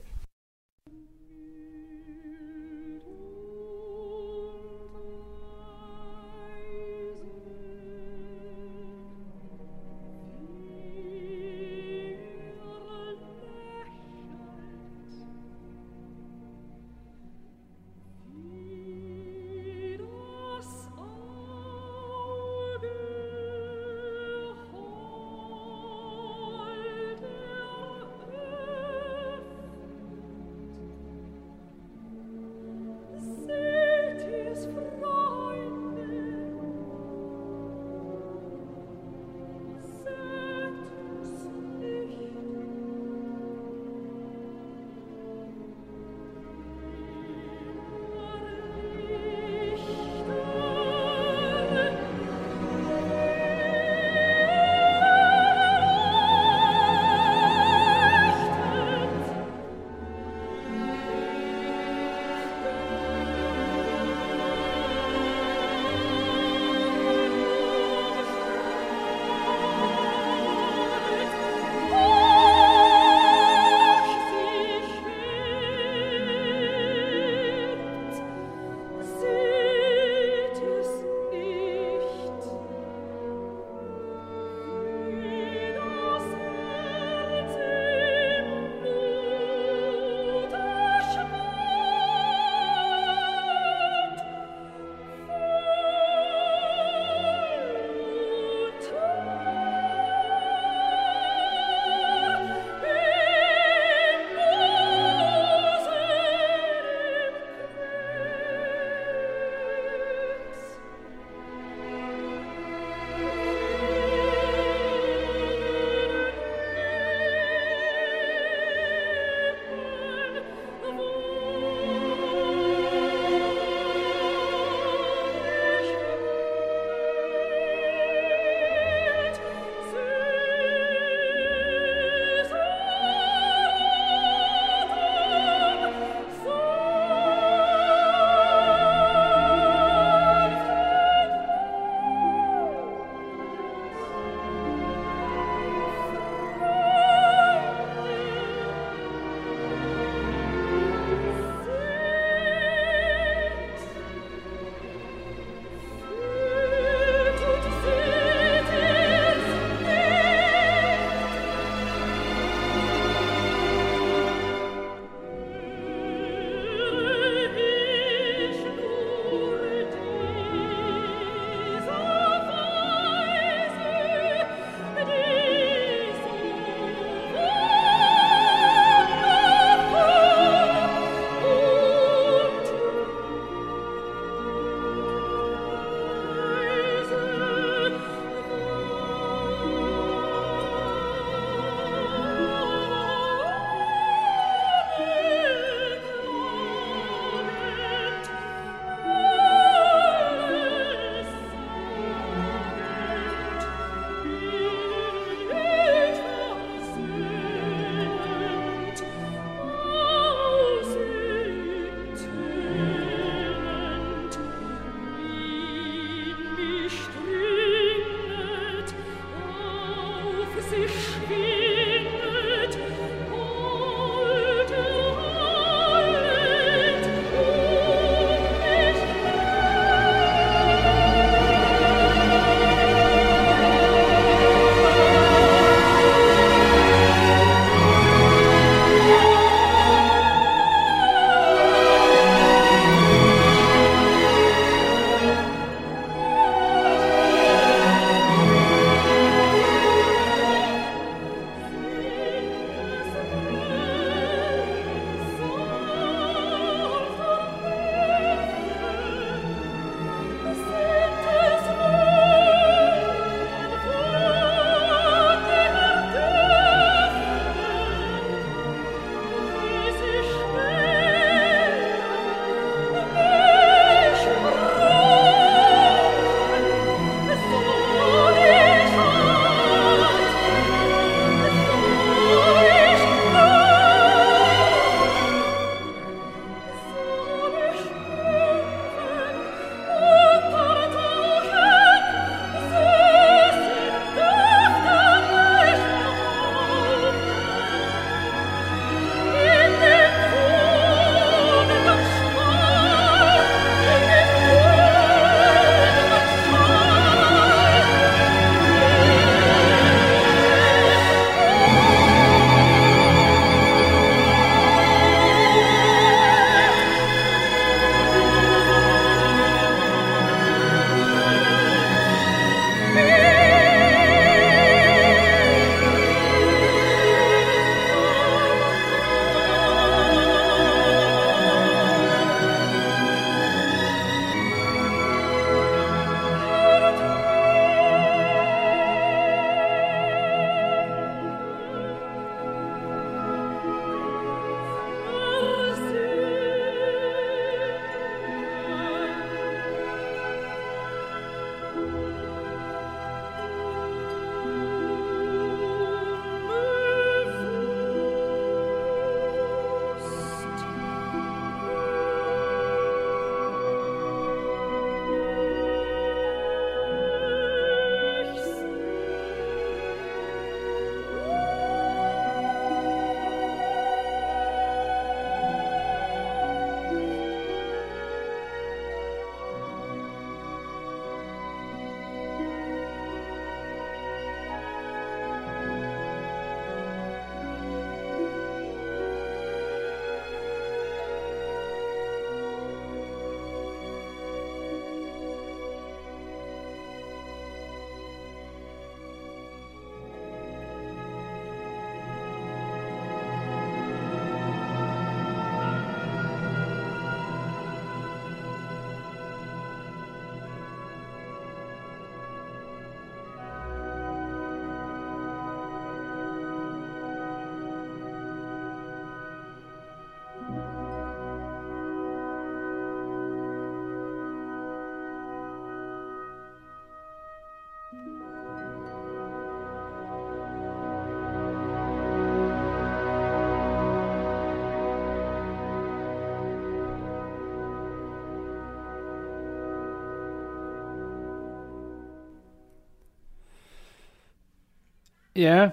[445.37, 445.68] Ja,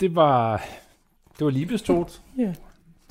[0.00, 0.56] det var,
[1.38, 2.04] det var Liebestod
[2.38, 2.52] Ja.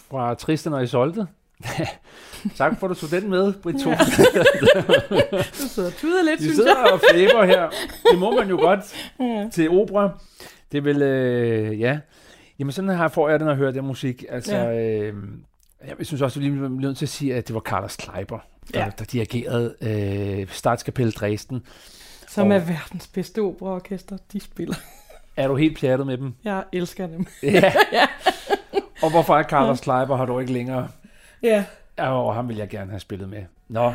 [0.10, 1.28] fra Tristan og Isolde.
[2.58, 3.92] tak for, at du tog den med, Britt Thor.
[3.94, 6.94] Du sidder og tuder lidt, synes sidder jeg.
[6.94, 7.70] og flæber her.
[8.12, 8.80] Det må man jo godt
[9.20, 9.50] Ja.
[9.54, 10.20] til opera.
[10.72, 12.00] Det er vel, øh, ja.
[12.60, 14.24] Jamen sådan her får jeg det, når jeg hører den musik.
[14.30, 14.90] Altså, Ja.
[15.02, 15.14] øh,
[16.00, 18.40] jeg synes også, at vi bliver nødt til at sige, at det var Carlos Kleiber,
[18.74, 18.92] der, ja.
[19.00, 21.64] der dirigerede øh, Statskapel Dresden.
[22.28, 24.76] Som Og- er verdens bedste operaorkester, de spiller.
[25.38, 26.34] Er du helt pjattet med dem?
[26.44, 27.26] Jeg elsker dem.
[27.44, 27.74] Ja.
[29.02, 30.88] og hvorfor er Carlos Kleiber har du ikke længere?
[31.44, 31.66] Ja.
[31.98, 33.44] Og ham vil jeg gerne have spillet med.
[33.68, 33.94] Nå,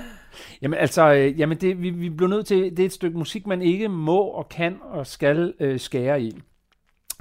[0.63, 3.47] jamen altså, øh, jamen det, vi, vi bliver nødt til, det er et stykke musik,
[3.47, 6.41] man ikke må og kan og skal øh, skære i.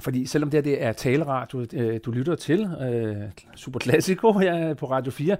[0.00, 3.16] Fordi selvom det her det er taleradio, øh, du lytter til, øh,
[3.56, 5.36] Super Classico her på Radio 4,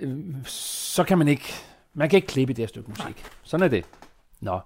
[0.00, 1.52] øh, så kan man ikke,
[1.94, 3.24] man kan ikke klippe i det her stykke musik.
[3.42, 3.84] Sådan er det.
[4.40, 4.60] Nå.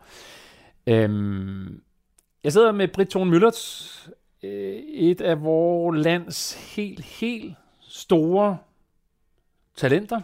[0.87, 1.81] Øhm,
[2.44, 4.11] jeg sidder med Britt Thorn Møllerts,
[4.42, 8.59] øh, et af vores lands helt, helt store
[9.77, 10.20] talenter.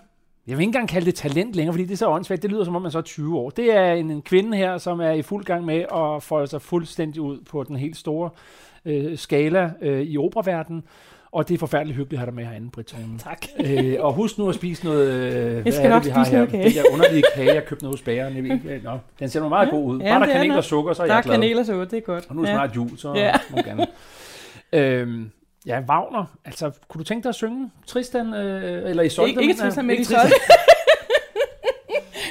[0.46, 2.42] Jeg vil ikke engang kalde det talent længere, fordi det er så åndssvagt.
[2.42, 3.50] Det lyder som om, man så er 20 år.
[3.50, 6.62] Det er en, en kvinde her, som er i fuld gang med at folde sig
[6.62, 8.30] fuldstændig ud på den helt store
[8.84, 10.84] øh, skala øh, i operaverdenen.
[11.34, 12.94] Og det er forfærdeligt hyggeligt at have dig med herinde, Britt.
[13.18, 13.46] Tak.
[13.64, 15.08] Øh, og husk nu at spise noget...
[15.34, 16.36] Øh, hvad skal er nok det, spise her?
[16.38, 16.64] noget kage.
[16.64, 18.36] Den der underlige kage, jeg købte nede hos bageren.
[18.36, 19.70] Jeg ved Nå, den ser nu meget Ja.
[19.70, 20.00] god ud.
[20.00, 21.34] Ja, Bare der det er er kanel og sukker, så er Der er jeg glad.
[21.34, 22.26] kanel og sukker, det er godt.
[22.28, 22.54] Og nu er ja.
[22.54, 23.20] snart jul, så Ja.
[23.26, 23.32] ja.
[23.50, 23.86] må gerne.
[24.72, 25.30] Øhm,
[25.66, 26.24] ja, Wagner.
[26.44, 29.28] Altså, kunne du tænke dig at synge Tristan, øh, eller Isolde?
[29.30, 29.58] Ikke, ikke jeg?
[29.58, 30.02] Tristan, men Ikke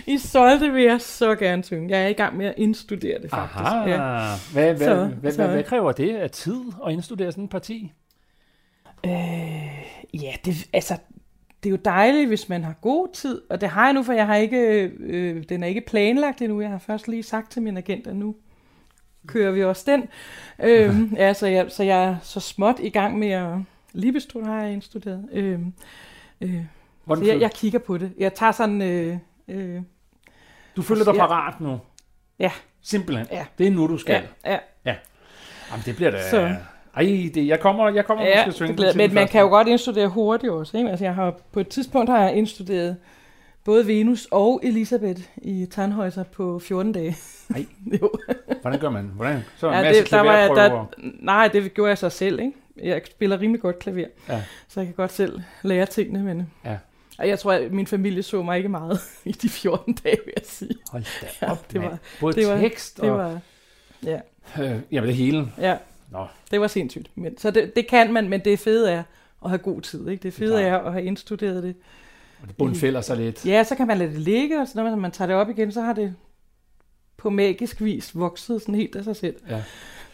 [0.08, 1.90] i Solte vil jeg så gerne synge.
[1.98, 3.60] Jeg er i gang med at indstudere det, faktisk.
[3.60, 3.90] Aha.
[3.90, 4.26] Ja.
[4.54, 7.48] Hvad, hvad, Så- hvad, så- hvad, hvad kræver det af tid at indstudere sådan en
[7.48, 7.92] parti?
[9.06, 10.98] Øh, ja, det, altså,
[11.64, 14.14] det er jo dejligt, hvis man har god tid, og det har jeg nu, for
[14.14, 16.62] jeg har ikke, øh, den er ikke planlagt endnu.
[16.62, 18.36] Jeg har først lige sagt til min agent, at nu
[19.28, 20.10] kører vi også den.
[20.64, 23.58] Øh, ja, så jeg, så jeg er så småt i gang med at...
[23.94, 25.30] Libestol har jeg indstuderet.
[25.32, 25.60] Øh,
[26.42, 26.60] øh,
[27.06, 28.14] Hvordan så jeg, jeg kigger på det.
[28.18, 28.82] Jeg tager sådan...
[28.82, 29.82] Øh, øh,
[30.76, 31.28] Du føler dig Ja.
[31.28, 31.80] parat nu?
[32.40, 32.52] Ja.
[32.82, 33.28] Simpelthen?
[33.32, 33.46] Ja.
[33.58, 34.28] Det er nu, du skal?
[34.46, 34.96] ja, ja,
[35.72, 36.30] Jamen, det bliver da...
[36.30, 36.56] Så-
[36.96, 37.04] Ej,
[37.34, 39.48] det, jeg kommer, jeg kommer Ja, måske at synge det glæder, men man kan jo
[39.48, 40.78] godt indstudere hurtigt også.
[40.78, 40.90] Ikke?
[40.90, 42.98] Altså, jeg har, på et tidspunkt har jeg indstuderet
[43.64, 47.16] både Venus og Elisabeth i Tannhäuser på 14 dage.
[47.50, 47.66] Nej.
[48.02, 48.12] jo.
[48.62, 49.12] Hvordan gør man?
[49.16, 49.40] Hvordan?
[49.58, 50.86] Så er Ja, en masse det, der var jeg, der,
[51.20, 52.40] nej, det gjorde jeg så selv.
[52.40, 52.54] Ikke?
[52.84, 54.44] Jeg spiller rimelig godt klaver, Ja.
[54.68, 56.24] så jeg kan godt selv lære tingene.
[56.24, 56.50] Men...
[56.66, 56.78] Ja.
[57.20, 60.34] Og jeg tror, at min familie så mig ikke meget i de 14 dage, vil
[60.38, 60.76] jeg sige.
[60.92, 61.92] Hold da Ja, op, det mand.
[61.92, 63.18] var- Både det var- tekst Det og...
[63.18, 63.40] var,
[64.04, 64.20] ja,
[64.60, 65.48] Øh, jamen, det hele.
[65.62, 65.76] ja,
[66.14, 66.28] Nå.
[66.52, 67.12] det var sindssygt.
[67.16, 69.04] Men, så det, det kan man, men det fede er
[69.44, 70.08] at have god tid.
[70.08, 70.24] Ikke?
[70.24, 70.64] Det fede klart.
[70.64, 71.76] er at have indstuderet det.
[72.42, 73.46] Og det bundfælder sig lidt.
[73.46, 75.50] Ja, så kan man lade det ligge, og så når man- man tager det op
[75.50, 76.16] igen, så har det
[77.18, 79.36] på magisk vis vokset sådan helt af sig selv.
[79.50, 79.64] Ja.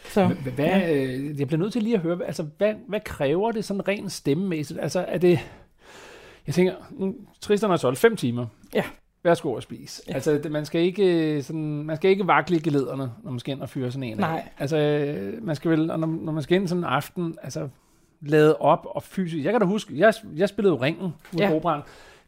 [0.04, 0.94] Så, Hvad, ja.
[1.04, 4.12] øh, jeg bliver nødt til lige at høre, altså, hvad, hvad kræver det sådan rent
[4.12, 4.80] stemmemæssigt?
[4.80, 5.38] Altså, er det...
[6.46, 8.46] Jeg tænker, nu, Tristan har solgt fem timer.
[8.74, 8.84] Ja.
[9.22, 10.02] Værsgo at spise.
[10.06, 10.10] Ja.
[10.12, 10.14] Ja.
[10.14, 13.60] Altså, man, skal ikke, sådan, man skal ikke vakle i gelederne, når man skal ind
[13.62, 14.18] og fyre sådan en af.
[14.18, 14.48] Nej.
[14.58, 17.68] Altså, øh, man skal vel, når, når man skal ind sådan en aften, altså,
[18.20, 19.44] lade op og fysisk.
[19.44, 21.52] Jeg kan da huske, jeg, jeg spillede jo ringen ude Ja.
[21.52, 21.58] ja.
[21.58, 21.70] på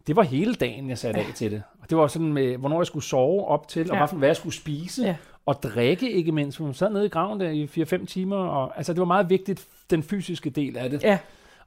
[0.07, 1.62] Det var hele dagen, jeg satte af til det.
[1.83, 4.07] Og det var sådan med, hvornår jeg skulle sove op til, og Ja.
[4.07, 5.02] hvad, hvad jeg skulle spise.
[5.02, 5.16] Ja.
[5.46, 8.37] Og drikke ikke mindst, for man sad nede i graven der i 4-5 timer.
[8.37, 11.02] Og, altså, det var meget vigtigt, den fysiske del af det.
[11.02, 11.18] ja,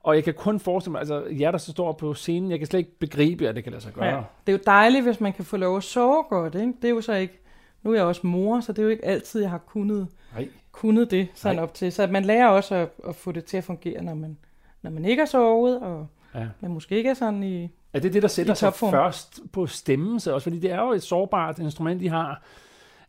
[0.06, 2.68] Og jeg kan kun forestille mig, altså jer, der så står på scenen, jeg kan
[2.68, 4.06] slet ikke begribe, at det kan lade sig gøre.
[4.06, 4.16] ja.
[4.16, 6.56] Det er jo dejligt, hvis man kan få lov at sove godt.
[6.56, 6.74] Ikke?
[6.82, 7.40] Det er jo så ikke...
[7.84, 10.48] Nu er jeg også mor, så det er jo ikke altid, jeg har kunnet, Nej.
[10.72, 11.64] kunnet det sådan Nej.
[11.64, 11.92] op til.
[11.92, 14.38] Så man lærer også at, at få det til at fungere, når man,
[14.82, 16.46] når man ikke har sovet, og Ja.
[16.60, 17.70] man måske ikke er sådan i...
[17.94, 20.20] Er det det, der sætter sig først på stemmen?
[20.20, 22.44] Så også, fordi det er jo et sårbart instrument, de har.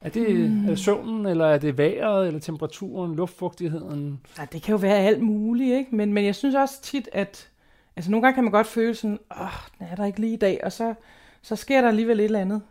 [0.01, 0.65] Er det, mm.
[0.65, 4.21] er det søvnen, eller er det vejret, eller temperaturen, luftfugtigheden?
[4.39, 5.97] Ja, det kan jo være alt muligt, ikke?
[5.97, 7.49] Men, men jeg synes også tit, at...
[7.97, 9.47] Altså nogle gange kan man godt føle sådan, åh,
[9.79, 10.95] den er der ikke lige i dag, og så,
[11.43, 12.63] så sker der alligevel et eller andet.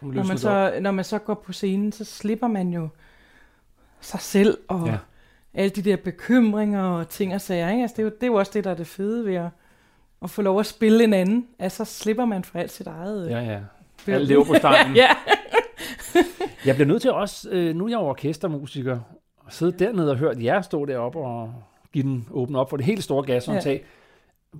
[0.00, 2.88] Som Når man, så, når man så går på scenen, så slipper man jo
[4.00, 4.92] sig selv og Ja.
[4.92, 4.98] ja.
[5.54, 7.70] alle de der bekymringer og ting og sager.
[7.70, 7.82] Ikke?
[7.82, 9.48] Altså, det, er jo, det er jo også det, der er det fede ved at,
[10.22, 11.46] at få lov at spille en anden.
[11.58, 13.30] Altså, så slipper man for alt sit eget.
[13.30, 13.58] Ja, ja.
[14.06, 14.16] bøvl.
[14.16, 14.96] Alt lever på steinen.
[15.02, 15.08] ja,
[16.66, 19.00] Jeg bliver nødt til også, øh, nu er jeg jo orkestermusiker,
[19.46, 21.54] at sidde dernede og høre jer stå deroppe og
[21.92, 23.74] give den åbne op for det helt store gashåndtag.
[23.74, 24.58] Ja.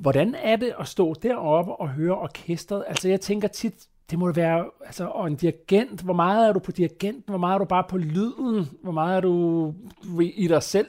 [0.00, 2.84] Hvordan er det at stå deroppe og høre orkestret?
[2.88, 3.74] Altså jeg tænker tit,
[4.10, 7.54] det må være, altså, og en dirigent, hvor meget er du på dirigenten, hvor meget
[7.54, 9.74] er du bare på lyden, hvor meget er du
[10.20, 10.88] i dig selv?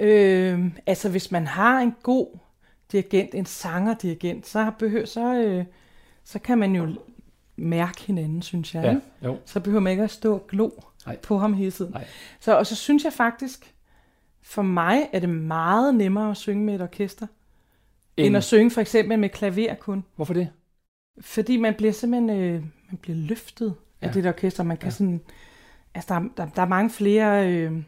[0.00, 2.38] øh, altså hvis man har en god
[2.92, 5.64] dirigent, en sanger-dirigent, så, behøver, så, øh,
[6.24, 6.88] så kan man jo
[7.60, 8.84] mærke hinanden, synes jeg.
[8.84, 9.02] Ja, ikke?
[9.24, 9.38] jo.
[9.44, 10.70] Så behøver man ikke at stå og glo
[11.06, 11.16] Nej.
[11.16, 11.92] på ham hele tiden.
[11.92, 12.06] Nej.
[12.40, 13.74] Så, og så synes jeg faktisk,
[14.42, 17.26] for mig er det meget nemmere at synge med et orkester,
[18.16, 20.04] end, end at synge for eksempel med klaver kun.
[20.16, 20.48] Hvorfor det?
[21.20, 24.12] Fordi man bliver simpelthen øh, man bliver løftet af Ja.
[24.12, 24.62] det der orkester.
[24.62, 24.90] Man kan Ja.
[24.90, 25.20] sådan,
[25.94, 27.82] altså der, er- der, der er mange flere øh,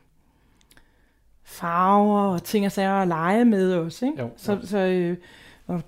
[1.44, 4.06] farver og ting og sager at lege med også.
[4.06, 4.22] Ikke?
[4.22, 4.66] Jo, Så, jo.
[4.66, 5.16] så øh,
[5.66, 5.82] og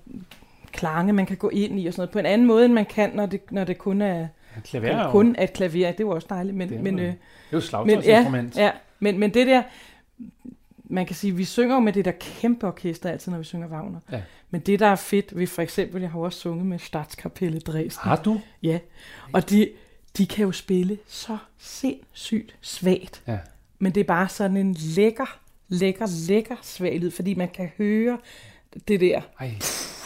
[0.75, 2.85] klange, man kan gå ind i og sådan noget, på en anden måde, end man
[2.85, 4.27] kan, når det, når det kun er,
[4.63, 5.91] Klaver eller er kun er et klaver.
[5.91, 7.15] Det jo også dejligt, men, Det er men, øh, det er
[7.53, 8.57] jo men, ja, slagtøjsinstrument.
[8.57, 9.63] ja, men, men det der,
[10.83, 13.99] man kan sige, vi synger med det der kæmpe orkester altid, når vi synger Wagner.
[14.11, 14.21] Ja.
[14.49, 18.09] Men det, der er fedt ved for eksempel, jeg har også sunget med Statskapelle Dresden.
[18.09, 18.41] Har du?
[18.63, 18.79] Ja,
[19.33, 19.69] og de,
[20.17, 23.21] de kan jo spille så sindssygt svagt.
[23.27, 23.37] Ja.
[23.79, 28.17] Men det er bare sådan en lækker, lækker, lækker svag lyd, fordi man kan høre
[28.87, 29.51] det der, Ej,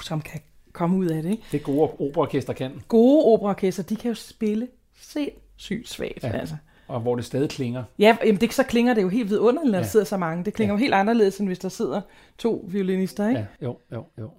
[0.03, 0.41] som kan
[0.79, 1.29] komme ud af det.
[1.31, 1.43] Ikke?
[1.51, 2.71] det gode operaorkester kan.
[2.87, 4.67] Gode operaorkester, de kan jo spille
[5.01, 6.23] sindssygt svagt.
[6.23, 6.29] Ja.
[6.31, 6.55] Altså.
[6.87, 7.83] Og hvor det stadig klinger.
[7.99, 9.83] Ja, jamen det, så klinger det jo helt vidunderligt, når Ja.
[9.83, 10.45] der sidder så mange.
[10.45, 10.77] Det klinger Ja.
[10.77, 12.01] jo helt anderledes, end hvis der sidder
[12.37, 13.39] to violinister, ikke?
[13.61, 14.29] Ja, jo, jo, jo.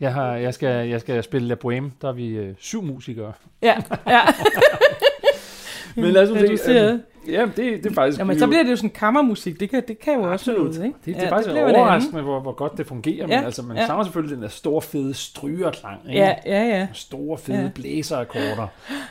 [0.00, 3.32] Jeg, har, jeg, skal, jeg skal spille La Boheme, der er vi øh, syv musikere.
[3.62, 3.74] Ja,
[4.06, 4.20] ja.
[5.96, 8.18] Men lad os se, øhm, Ja, det, det er faktisk...
[8.18, 9.60] jamen, så bliver det jo sådan kammermusik.
[9.60, 10.74] Det kan, det kan jo også Absolut.
[10.74, 10.98] noget, ikke?
[10.98, 13.26] Det, det Ja, er faktisk bliver jo det overraskende, hvor, hvor godt det fungerer.
[13.26, 13.86] Men Ja, altså, man ja.
[13.86, 16.00] savner selvfølgelig den der store, fede strygerklang.
[16.08, 16.18] Ikke?
[16.20, 16.88] Ja, ja, ja.
[16.92, 17.70] Store, fede Ja.
[17.74, 18.66] blæserakkorder.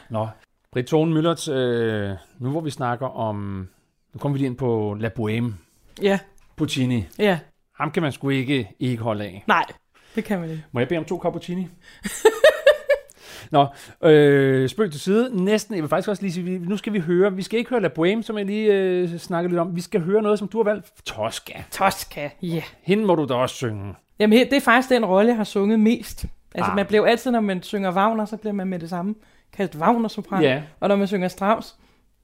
[0.10, 0.28] Nå,
[0.72, 3.68] Britt Tone Møllerts, øh, nu hvor vi snakker om...
[4.14, 5.56] Nu kommer vi lige ind på La Boheme.
[6.02, 6.20] Ja,
[6.58, 7.06] Puccini.
[7.20, 7.40] ja.
[7.80, 9.44] Ham kan man sgu ikke, ikke holde af.
[9.48, 9.66] Nej,
[10.16, 10.64] det kan man ikke.
[10.72, 11.68] Må jeg bede om to cappuccini?
[13.52, 13.66] Nå,
[14.10, 15.44] øh, spøg til side.
[15.44, 17.82] Næsten, jeg vil faktisk også lige sige, nu skal vi høre, vi skal ikke høre
[17.82, 19.76] La Boheme, som jeg lige øh, snakkede lidt om.
[19.76, 20.92] Vi skal høre noget, som du har valgt.
[21.06, 21.64] Tosca.
[21.72, 22.62] Tosca, ja.
[22.82, 23.96] Hende må du da også synge.
[24.20, 26.26] Jamen, det er faktisk den rolle, jeg har sunget mest.
[26.56, 26.76] Altså, Ah.
[26.76, 29.16] man bliver altid, når man synger Wagner, så bliver man med det samme
[29.58, 30.42] kaldt Wagner-sopran.
[30.44, 30.62] Ja.
[30.80, 31.76] Og når man synger Strauss,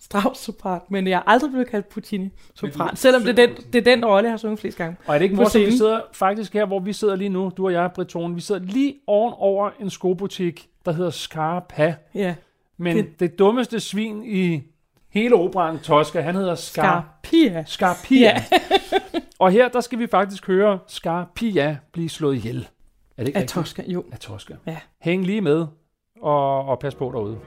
[0.05, 0.79] Strauss-sopran.
[0.89, 4.25] Men jeg har aldrig blevet kaldt Puccini-sopran, selvom det er, den, det er den rolle,
[4.27, 4.95] jeg har sunget flest gange.
[5.07, 7.65] Og er det ikke morsomt, vi sidder faktisk her, hvor vi sidder lige nu, du
[7.65, 11.95] og jeg, Bretone, vi sidder lige ovenover en skobutik, der hedder Scarpa.
[12.15, 12.35] Ja,
[12.77, 14.63] Men Det- det, dummeste svin i
[15.09, 17.17] hele operaen Tosca, han hedder Scar...
[17.23, 17.63] Scarpia.
[17.67, 18.19] Scarpia.
[18.19, 18.43] Ja.
[19.39, 22.67] og her, der skal vi faktisk høre Scarpia blive slået ihjel.
[23.17, 23.47] Er det ikke Af?
[23.47, 24.03] Tosca, jo.
[24.11, 24.53] Af Tosca.
[24.67, 24.77] Ja.
[25.01, 25.65] Hæng lige med,
[26.21, 27.37] og, og pas på derude.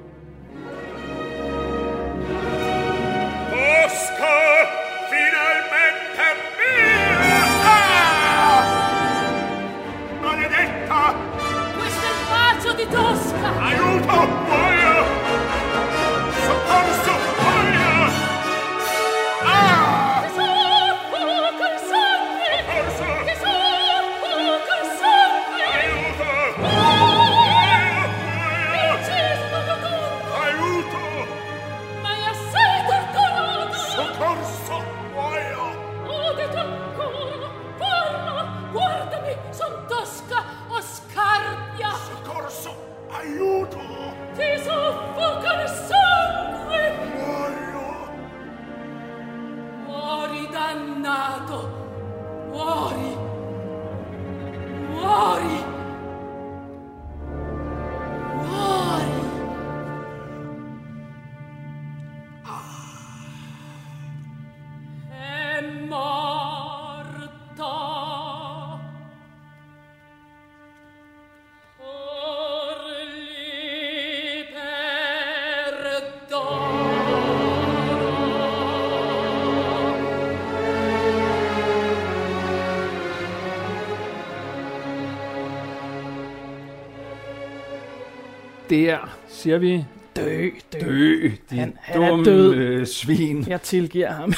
[88.71, 89.85] Der siger vi,
[90.17, 90.79] Dø, dø.
[90.81, 92.55] dø, de Han- han er dumme død.
[92.55, 93.45] øh, svin.
[93.49, 94.33] Jeg tilgiver ham.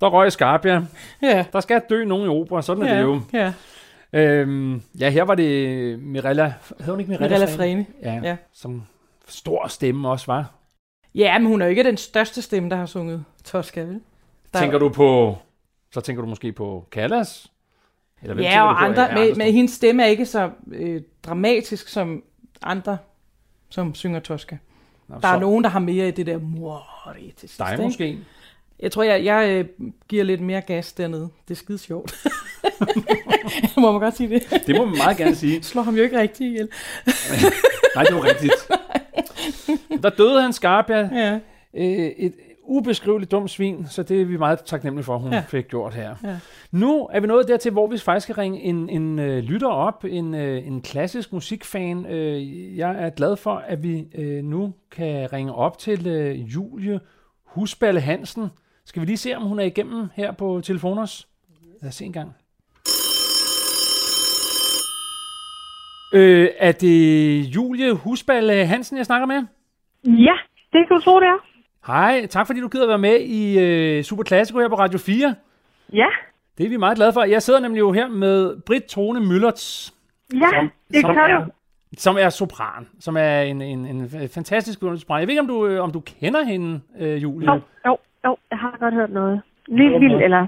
[0.00, 0.82] Der røg Scarpia.
[1.22, 1.44] ja.
[1.52, 2.96] Der skal dø nogen i opera, sådan er ja.
[2.98, 3.20] det jo.
[3.32, 3.52] Ja.
[4.12, 7.84] Øhm, ja, her var det Mirella, hed hun ikke Mirella, Mirella Freni.
[8.02, 8.82] Ja, ja, som
[9.28, 10.52] stor stemme også var.
[11.14, 14.00] Ja, men hun er jo ikke den største stemme, der har sunget Tosca, vel?
[14.54, 15.38] Der Tænker du på,
[15.92, 17.46] så tænker du måske på Callas?
[18.22, 18.84] Eller hvem Ja, og på?
[18.84, 22.22] andre, Ja, men, hendes stemme er ikke så øh, dramatisk som
[22.62, 22.98] andre,
[23.68, 24.58] som synger Tosca.
[25.08, 27.58] Nå, Der er så nogen, der har mere i det der mori til sidst.
[27.58, 27.82] Dig ikke?
[27.82, 28.18] måske.
[28.80, 31.28] Jeg tror, jeg, jeg øh, giver lidt mere gas dernede.
[31.48, 32.26] Det er skide sjovt.
[33.76, 34.62] Må man godt sige det?
[34.66, 35.62] Det må man meget gerne sige.
[35.70, 36.68] Slår ham jo ikke rigtig ihjel.
[37.94, 38.52] Nej, det var rigtigt.
[40.02, 41.10] Der døde han Scarpia.
[41.12, 41.34] Ja.
[41.74, 42.34] Øh, et
[42.70, 45.40] ubeskriveligt dum svin, så det er vi meget taknemmelige for, hun ja.
[45.48, 46.14] Fik gjort her.
[46.24, 46.38] Ja.
[46.70, 50.04] Nu er vi nået dertil, hvor vi faktisk skal ringe en, en uh, lytter op,
[50.04, 52.06] en, uh, en klassisk musikfan.
[52.06, 57.00] Uh, jeg er glad for, at vi uh, nu kan ringe op til uh, Julie
[57.44, 58.48] Husballe Hansen.
[58.84, 61.28] Skal vi lige se, om hun er igennem her på telefoners?
[61.82, 62.34] Lad os se en gang.
[66.14, 69.42] Øh, er det Julie Husballe Hansen, jeg snakker med?
[70.04, 70.36] Ja,
[70.72, 71.49] det kan du tro, det er.
[71.86, 75.34] Hej, tak fordi du gider være med i øh, Super Classico her på Radio 4.
[75.92, 76.06] Ja,
[76.58, 77.22] Det er vi meget glade for.
[77.24, 79.94] Jeg sidder nemlig jo her med Britt Tone Møllerts,
[80.34, 81.50] ja, det som kan er, du.
[81.96, 85.20] som er sopran, som er en, en, en fantastisk sopran.
[85.20, 87.52] Jeg ved ikke, om du, øh, om du kender hende, øh, Julie?
[87.52, 89.40] Jo, jo, jo, jeg har godt hørt noget.
[89.68, 90.46] Lille vild, eller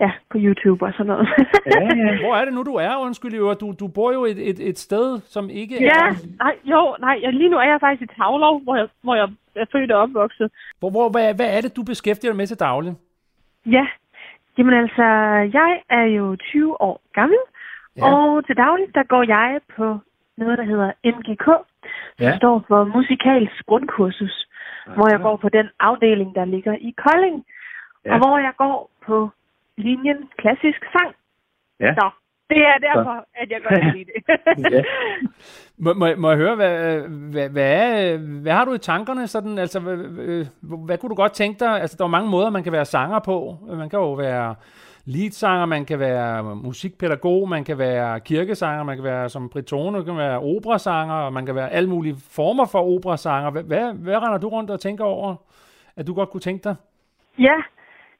[0.00, 1.28] ja, på YouTube og sådan noget.
[2.22, 2.96] Hvor er det nu, du er?
[2.96, 3.60] Undskyld, øvrigt.
[3.60, 6.12] du, du bor jo et, et, et sted, som ikke ja, er...
[6.38, 9.28] nej, jo, nej, jeg, lige nu er jeg faktisk i Tavlov, hvor jeg, hvor jeg
[9.56, 10.50] er født og opvokset.
[10.78, 12.94] Hvor, hvor, hvad, hvad er det, du beskæftiger dig med til daglig?
[13.66, 13.86] Ja,
[14.58, 15.02] jamen altså,
[15.58, 17.38] jeg er jo 20 år gammel,
[17.96, 18.06] Ja.
[18.06, 18.14] ja.
[18.14, 19.98] og til daglig, der går jeg på
[20.36, 21.44] noget, der hedder MGK,
[22.18, 22.36] som Ja.
[22.36, 24.46] står for Musikalsk Grundkursus,
[24.94, 27.44] hvor jeg går på den afdeling, der ligger i Kolding,
[28.04, 28.12] ja.
[28.12, 29.30] og hvor jeg går på
[29.78, 31.14] linjen klassisk sang.
[31.80, 31.94] Ja.
[31.94, 32.10] Så
[32.50, 34.86] det er derfor, at jeg godt kan lide det.
[35.78, 39.26] Må, må, må jeg høre, hvad, hvad, hvad, er, hvad har du i tankerne?
[39.26, 40.44] Sådan, altså, hvad, hvad,
[40.86, 41.80] hvad kunne du godt tænke dig?
[41.80, 43.58] Altså, der er mange måder, man kan være sanger på.
[43.68, 44.54] Man kan jo være
[45.04, 50.04] leadsanger, man kan være musikpædagog, man kan være kirkesanger, man kan være som Britone, man
[50.04, 53.50] kan være operasanger, og man kan være alle mulige former for operasanger.
[53.50, 55.34] Hvad, hvad, hvad render du rundt og tænker over,
[55.96, 56.76] at du godt kunne tænke dig?
[57.38, 57.56] ja,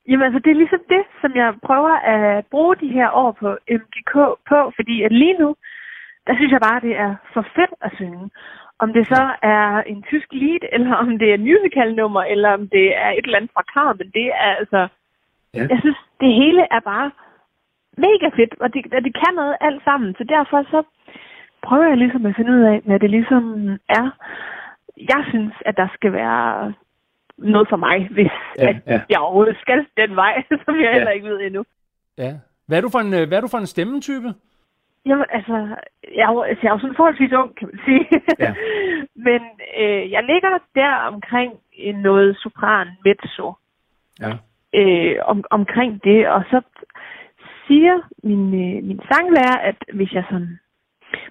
[0.08, 3.48] jamen altså, det er ligesom det, som jeg prøver at bruge de her år på
[3.70, 4.14] MGK
[4.50, 5.56] på, fordi at lige nu,
[6.26, 8.30] der synes jeg bare, det er for fedt at synge.
[8.78, 12.68] Om det så er en tysk lead, eller om det er en musicalnummer, eller om
[12.68, 14.88] det er et eller andet fra Carmen, det er altså...
[15.54, 15.66] Ja.
[15.70, 17.10] Jeg synes, det hele er bare
[17.96, 20.14] mega fedt, og det, og det kan noget alt sammen.
[20.18, 20.82] Så derfor så
[21.62, 23.44] prøver jeg ligesom at finde ud af, hvad det ligesom
[23.88, 24.06] er.
[24.96, 26.72] Jeg synes, at der skal være
[27.38, 29.00] noget for mig, hvis Ja, at ja.
[29.10, 30.92] jeg overhovedet skal den vej, som jeg Ja.
[30.92, 31.64] heller ikke ved endnu.
[32.18, 32.32] Ja.
[32.66, 34.34] Hvad er du for en, øh, hvad er du for en stemmetype?
[35.06, 35.56] Jamen, altså,
[36.16, 38.06] jeg er jo, altså, jeg er jo sådan forholdsvis ung, kan man sige.
[38.38, 38.54] Ja.
[39.28, 39.40] Men
[39.80, 43.52] øh, jeg ligger der omkring en noget sopran mezzo.
[44.20, 44.32] Ja.
[44.74, 46.60] Øh, om, omkring det, og så
[47.66, 50.58] siger min, øh, min sanglærer, at hvis jeg sådan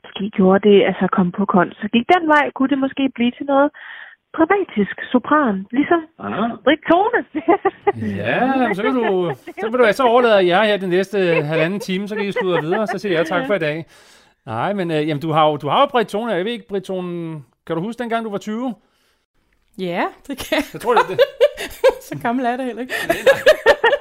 [0.03, 3.31] måske gjorde det, altså kom på konst, så gik den vej, kunne det måske blive
[3.31, 3.71] til noget
[4.37, 6.49] privatisk sopran, ligesom Ah.
[6.63, 7.19] Britt Tone.
[8.17, 12.07] Ja, så kan du, så, vil du, så overlader jeg her den næste halvanden time,
[12.07, 13.85] så kan I slutte videre, så siger jeg tak for i dag.
[14.45, 16.67] Nej, men øh, jamen, du har jo, du har jo Britt Tone, jeg ved ikke,
[16.67, 18.73] Britt Tone, kan du huske dengang du var 20?
[19.77, 20.63] Ja, det kan jeg.
[20.73, 21.19] Jeg tror, det, det.
[22.09, 22.93] Så gammel er det heller ikke.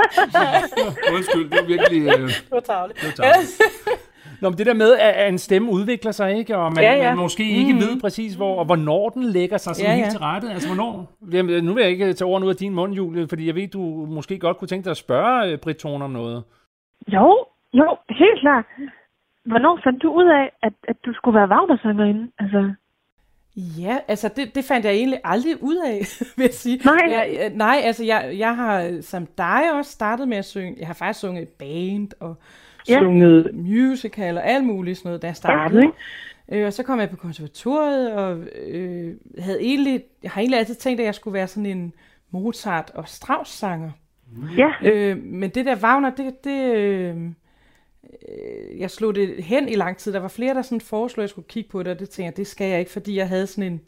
[1.14, 2.02] Undskyld, det er virkelig...
[2.06, 3.00] Øh, Det var tavligt.
[3.00, 3.34] det var
[4.42, 6.56] Nå, men det der med, at en stemme udvikler sig, ikke?
[6.56, 7.08] Og man, Ja, ja.
[7.14, 10.10] man måske ikke ved præcis, hvor, og hvornår den lægger sig sådan Ja, helt ja.
[10.10, 10.50] til rette.
[10.52, 11.12] Altså, hvornår?
[11.32, 13.68] Jamen, nu vil jeg ikke tage ord ud af din mund, Julie, fordi jeg ved,
[13.68, 16.42] du måske godt kunne tænke dig at spørge øh, Britt Tone om noget.
[17.08, 18.64] Jo, jo, helt klart.
[19.44, 22.30] Hvornår fandt du ud af, at, at du skulle være Wagner-sangerinde?
[22.38, 22.72] Altså,
[23.56, 25.98] Ja, altså det, det fandt jeg egentlig aldrig ud af,
[26.36, 26.80] vil jeg sige.
[26.84, 27.08] Nej.
[27.10, 30.76] Jeg, nej, altså jeg, jeg har som dig også startet med at synge.
[30.78, 32.34] Jeg har faktisk sunget band og
[32.88, 32.98] Ja.
[32.98, 35.92] sunget musical og alt muligt sådan noget, da jeg startede.
[36.52, 40.74] Øh, og så kom jeg på konservatoriet og øh, havde egentlig, jeg har egentlig altid
[40.74, 41.92] tænkt, at jeg skulle være sådan en
[42.30, 43.90] Mozart og Strauss-sanger.
[44.56, 47.16] ja, Øh, men det der Wagner, det, det øh,
[48.28, 50.12] øh, jeg slog det hen i lang tid.
[50.12, 52.24] Der var flere, der sådan foreslog, at jeg skulle kigge på det, og det tænkte
[52.26, 53.80] jeg, det skal jeg ikke, fordi jeg havde sådan en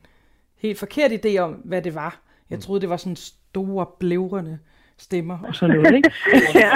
[0.56, 2.20] helt forkert idé om, hvad det var.
[2.50, 4.58] Jeg troede, det var sådan store, blævrende
[4.98, 6.10] stemmer og sådan noget, ikke?
[6.54, 6.70] ja,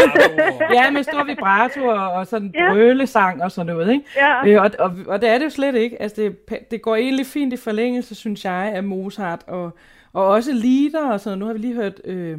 [0.73, 2.73] Ja, med stor vibrato og, og sådan Ja.
[2.73, 4.05] brølesang og sådan noget, ikke?
[4.17, 4.47] ja.
[4.47, 6.03] Øh, og, og, og det er det jo slet ikke.
[6.03, 9.77] Altså, det, det går egentlig fint i forlængelse, synes jeg, af Mozart, og,
[10.13, 11.39] og også lieder og sådan noget.
[11.39, 12.39] Nu har vi lige hørt øh,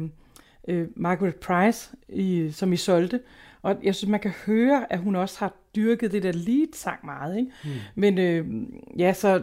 [0.68, 3.20] øh, Margaret Price, i, som I solgte,
[3.62, 7.36] og jeg synes, man kan høre, at hun også har dyrket det der lead-sang meget,
[7.38, 7.50] ikke?
[7.64, 7.70] Mm.
[7.94, 8.46] Men øh,
[8.98, 9.42] ja, så...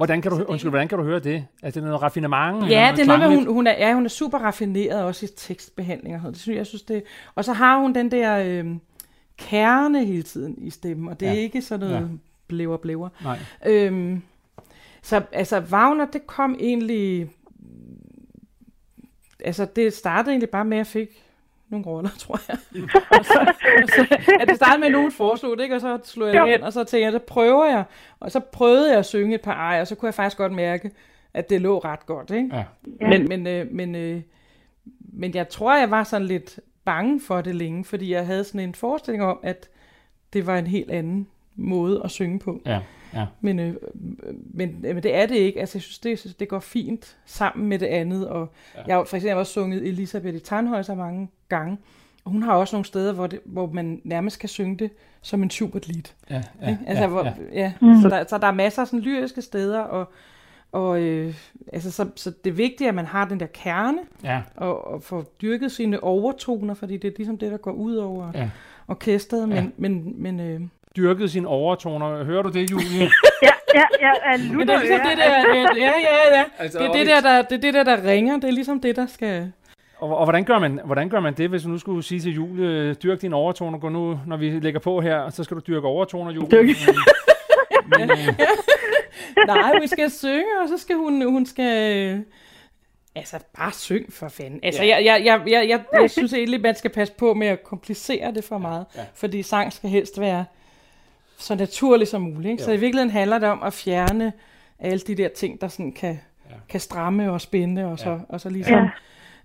[0.00, 1.46] Hvordan kan du, undskyld, hvordan kan du høre det?
[1.62, 2.70] Er det noget raffinement?
[2.70, 5.28] Ja, det er noget med, hun, hun, er, ja, hun er super raffineret også i
[5.36, 6.34] tekstbehandling og sådan noget.
[6.34, 7.02] Det synes, jeg synes, det...
[7.34, 8.66] Og så har hun den der øh,
[9.38, 11.38] kerne hele tiden i stemmen, og det er Ja.
[11.38, 12.06] ikke sådan noget ja.
[12.48, 13.08] blæver, blæver.
[13.24, 13.38] Nej.
[13.66, 14.22] Øhm,
[15.02, 17.30] så altså, Wagner, det kom egentlig...
[19.44, 21.08] Altså, det startede egentlig bare med, at jeg fik
[21.70, 22.58] nogle roller, tror jeg.
[23.18, 23.52] og så,
[23.82, 25.74] og så, at det startede med, at nogen foreslog det, ikke?
[25.74, 27.84] og så slog jeg det hen, og så tænkte jeg, så prøver jeg.
[28.20, 30.52] Og så prøvede jeg at synge et par ej, og så kunne jeg faktisk godt
[30.52, 30.90] mærke,
[31.34, 32.30] at det lå ret godt.
[32.30, 32.48] Ikke?
[32.52, 32.64] Ja.
[33.00, 33.08] Ja.
[33.08, 34.22] Men, men, øh, men, øh,
[35.12, 38.60] men jeg tror, jeg var sådan lidt bange for det længe, fordi jeg havde sådan
[38.60, 39.68] en forestilling om, at
[40.32, 41.28] det var en helt anden
[41.60, 42.60] måde at synge på.
[42.66, 42.80] Ja,
[43.14, 43.26] ja.
[43.40, 43.74] Men, øh,
[44.54, 45.60] men, men det er det ikke.
[45.60, 48.28] Altså, jeg synes, det, det går fint sammen med det andet.
[48.28, 48.80] Og ja.
[48.86, 51.78] jeg har for eksempel også sunget Elisabeth i Tarnhøjser mange gange.
[52.24, 54.90] Og hun har også nogle steder, hvor, det, hvor man nærmest kan synge det
[55.22, 56.02] som en Schubert lied.
[56.30, 56.80] Ja, ja, Ikke?
[56.86, 57.32] altså, ja, hvor, ja.
[57.52, 57.72] ja.
[57.80, 58.00] Mm.
[58.02, 60.12] Så, der, så der er masser af sådan lyriske steder, og,
[60.72, 61.34] og øh,
[61.72, 65.02] altså, så, så det er vigtigt, at man har den der kerne, Ja, og, og
[65.02, 68.50] får dyrket sine overtoner, fordi det er ligesom det, der går ud over Ja.
[68.88, 69.48] orkestret.
[69.48, 69.66] Men, Ja.
[69.76, 70.60] men, men, øh,
[70.96, 72.24] dyrket sine overtoner.
[72.24, 73.10] Hører du det, Julie?
[73.42, 76.44] Ja, ja, ja, ja, men det er ligesom det der, ja, ja, ja, ja.
[76.58, 78.34] Altså, Det er det, der, der, det er det der, der ringer.
[78.36, 79.52] Det er ligesom det, der skal...
[79.98, 82.32] Og, og hvordan, gør man, hvordan gør man det, hvis du nu skulle sige til
[82.34, 85.86] Julie, dyrk dine overtoner, gå nu, når vi lægger på her, så skal du dyrke
[85.86, 86.50] overtoner, Julie.
[86.50, 86.74] Dyrke.
[87.86, 88.34] Men, men, øh,
[89.46, 91.96] Nej, vi skal synge, og så skal hun, hun skal...
[91.96, 92.18] øh,
[93.14, 94.60] Altså, bare syng for fanden.
[94.62, 94.96] Altså, Ja.
[94.96, 98.34] jeg, jeg, jeg, jeg, jeg, jeg synes egentlig, man skal passe på med at komplicere
[98.34, 98.86] det for meget.
[98.96, 99.00] Ja.
[99.14, 100.44] Fordi sang skal helst være
[101.40, 102.50] så naturlig som muligt.
[102.50, 102.62] Ikke?
[102.62, 104.32] Så i virkeligheden handler det om at fjerne
[104.78, 106.20] alle de der ting, der sådan kan,
[106.50, 106.54] Ja.
[106.68, 108.16] kan stramme og spænde, og så, Ja.
[108.28, 108.78] og så ligesom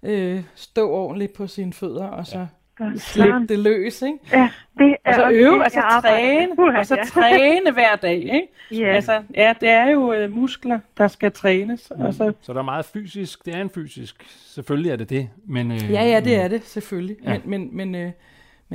[0.03, 0.09] Ja.
[0.09, 2.45] øh, stå ordentligt på sine fødder, og så
[2.79, 2.85] Ja.
[2.97, 4.01] slippe det løs.
[4.01, 4.17] Ikke?
[4.33, 6.59] Ja, det er Og så også øve, altså træne.
[6.59, 7.03] Uha, og så ja.
[7.03, 8.17] træne hver dag.
[8.17, 8.47] Ikke?
[8.71, 8.95] Ja.
[8.95, 11.91] Altså, ja, det er jo øh, muskler, der skal trænes.
[11.91, 13.45] Og så, så der er meget fysisk.
[13.45, 14.15] Det er en fysisk.
[14.29, 15.29] Selvfølgelig er det det.
[15.47, 17.15] Men, øh, ja, ja, det er det selvfølgelig.
[17.23, 17.29] Ja.
[17.45, 18.11] Men, men, men, øh,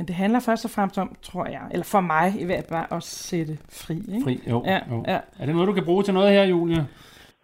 [0.01, 2.85] men det handler først og fremmest om, tror jeg, eller for mig i hvert fald,
[2.91, 3.95] at sætte fri.
[3.95, 4.23] Ikke?
[4.23, 5.03] Fri, jo, Ja, jo.
[5.07, 5.19] ja.
[5.39, 6.87] Er det noget, du kan bruge til noget her, Julie?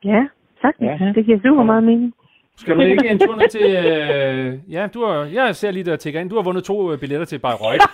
[0.03, 0.22] Ja,
[0.62, 1.01] sagtens.
[1.01, 1.12] Ja.
[1.16, 2.14] Det giver super meget mening.
[2.58, 3.62] Skal du ikke en tur ned til...
[3.62, 6.30] Øh, ja, du har, jeg ser lige der tækker ind.
[6.30, 7.86] Du har vundet to øh, billetter til Bayreuth.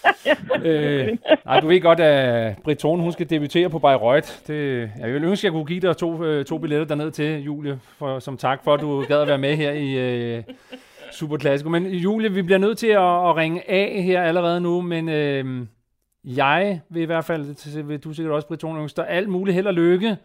[0.66, 1.08] øh,
[1.44, 4.28] nej, du ved godt, at Britt Thorne, hun skal debutere på Bayreuth.
[4.46, 7.42] Det, jeg ville ønske, at jeg kunne give dig to, øh, to billetter derned til,
[7.42, 9.92] Julie, for, som tak for, at du gad at være med her i
[10.36, 10.42] øh,
[11.12, 11.70] Super Classico.
[11.70, 12.98] Men Julie, vi bliver nødt til at,
[13.28, 15.66] at ringe af her allerede nu, men øh,
[16.24, 19.54] jeg vil i hvert fald, det vil du sikkert også, Britt ønske dig alt muligt
[19.54, 20.16] held og lykke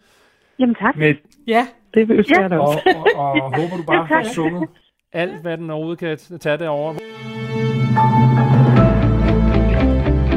[0.60, 0.96] Jamen tak.
[0.98, 1.16] med
[1.48, 2.42] Ja, det vil Ja.
[2.42, 2.80] jeg da og, også.
[3.16, 4.34] og, og håber du bare Ja, får tak.
[4.34, 4.70] sunget
[5.14, 6.94] alt, hvad den overhovedet kan tage derovre.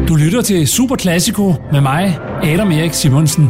[0.08, 1.42] Du lytter til Super Classico
[1.72, 2.04] med mig,
[2.52, 3.44] Adam Erik Simonsen.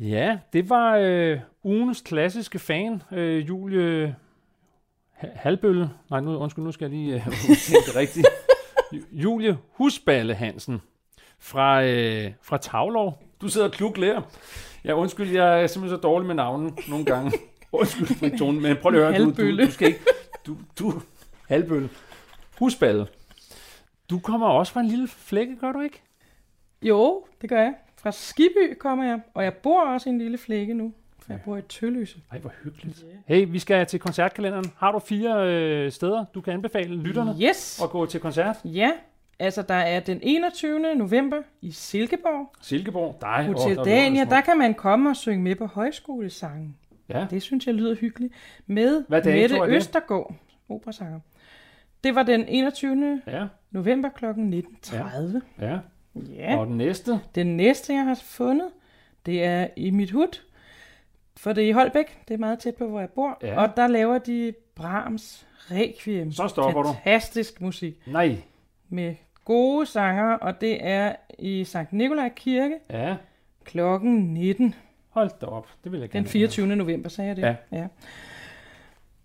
[0.00, 4.16] Ja, det var øh, ugens klassiske fan, øh, Julie
[5.12, 5.90] Ha- Halbølle.
[6.10, 7.26] Nej, nu, undskyld, nu skal jeg lige øh,
[7.86, 8.26] det rigtigt.
[8.92, 10.80] Ju- Julie Husballe Hansen
[11.38, 13.22] fra, øh, fra Tavlov.
[13.40, 14.22] Du sidder og kluklærer.
[14.84, 17.32] Ja, undskyld, jeg er simpelthen så dårlig med navnen nogle gange.
[17.72, 20.00] Undskyld, Britt Thorne, men prøv lige at høre, du, du, du skal ikke...
[20.46, 20.92] Du, du,
[21.48, 21.88] Halbølle.
[22.58, 23.06] Husballe.
[24.10, 26.02] Du kommer også fra en lille flække, gør du ikke?
[26.82, 27.74] Jo, det gør jeg.
[28.02, 30.92] Fra Skiby kommer jeg, og jeg bor også i en lille flække nu,
[31.30, 32.18] for jeg bor i Tølløse.
[32.32, 33.04] Ej, hvor hyggeligt.
[33.26, 34.72] Hey, vi skal til koncertkalenderen.
[34.76, 37.80] Har du fire øh, steder, du kan anbefale lytterne Yes!
[37.82, 38.56] at gå til koncert?
[38.64, 38.90] Ja,
[39.38, 40.94] altså der er den 21.
[40.96, 42.52] november i Silkeborg.
[42.62, 43.46] Silkeborg, dig.
[43.46, 46.76] Hotel Åh, Dania, er der kan man komme og synge med på højskolesangen.
[47.08, 47.26] Ja.
[47.30, 48.34] Det synes jeg lyder hyggeligt.
[48.66, 49.76] Med Hvad dato Mette er det?
[49.76, 50.34] Østergaard,
[50.68, 51.20] operasanger.
[52.04, 53.22] Det var den 21.
[53.26, 54.24] Ja, november kl.
[54.24, 55.38] 19.30.
[55.60, 55.78] ja.
[56.36, 56.56] Ja.
[56.56, 57.20] Og den næste?
[57.34, 58.68] Den næste, jeg har fundet,
[59.26, 60.40] det er i mit hud.
[61.36, 62.18] For det er i Holbæk.
[62.28, 63.38] Det er meget tæt på, hvor jeg bor.
[63.42, 63.60] Ja.
[63.62, 66.32] Og der laver de Brahms Requiem.
[66.32, 66.88] Så stopper du.
[66.92, 67.94] Fantastisk musik.
[68.06, 68.36] Nej.
[68.88, 69.14] Med
[69.44, 73.16] gode sanger, og det er i Sankt Nikolaj Kirke Ja,
[73.64, 74.74] klokken 19.
[75.10, 75.68] hold da op.
[75.84, 76.76] Det vil jeg gerne Den 24.
[76.76, 77.42] november, sagde jeg det?
[77.42, 77.54] Ja.
[77.72, 77.86] ja.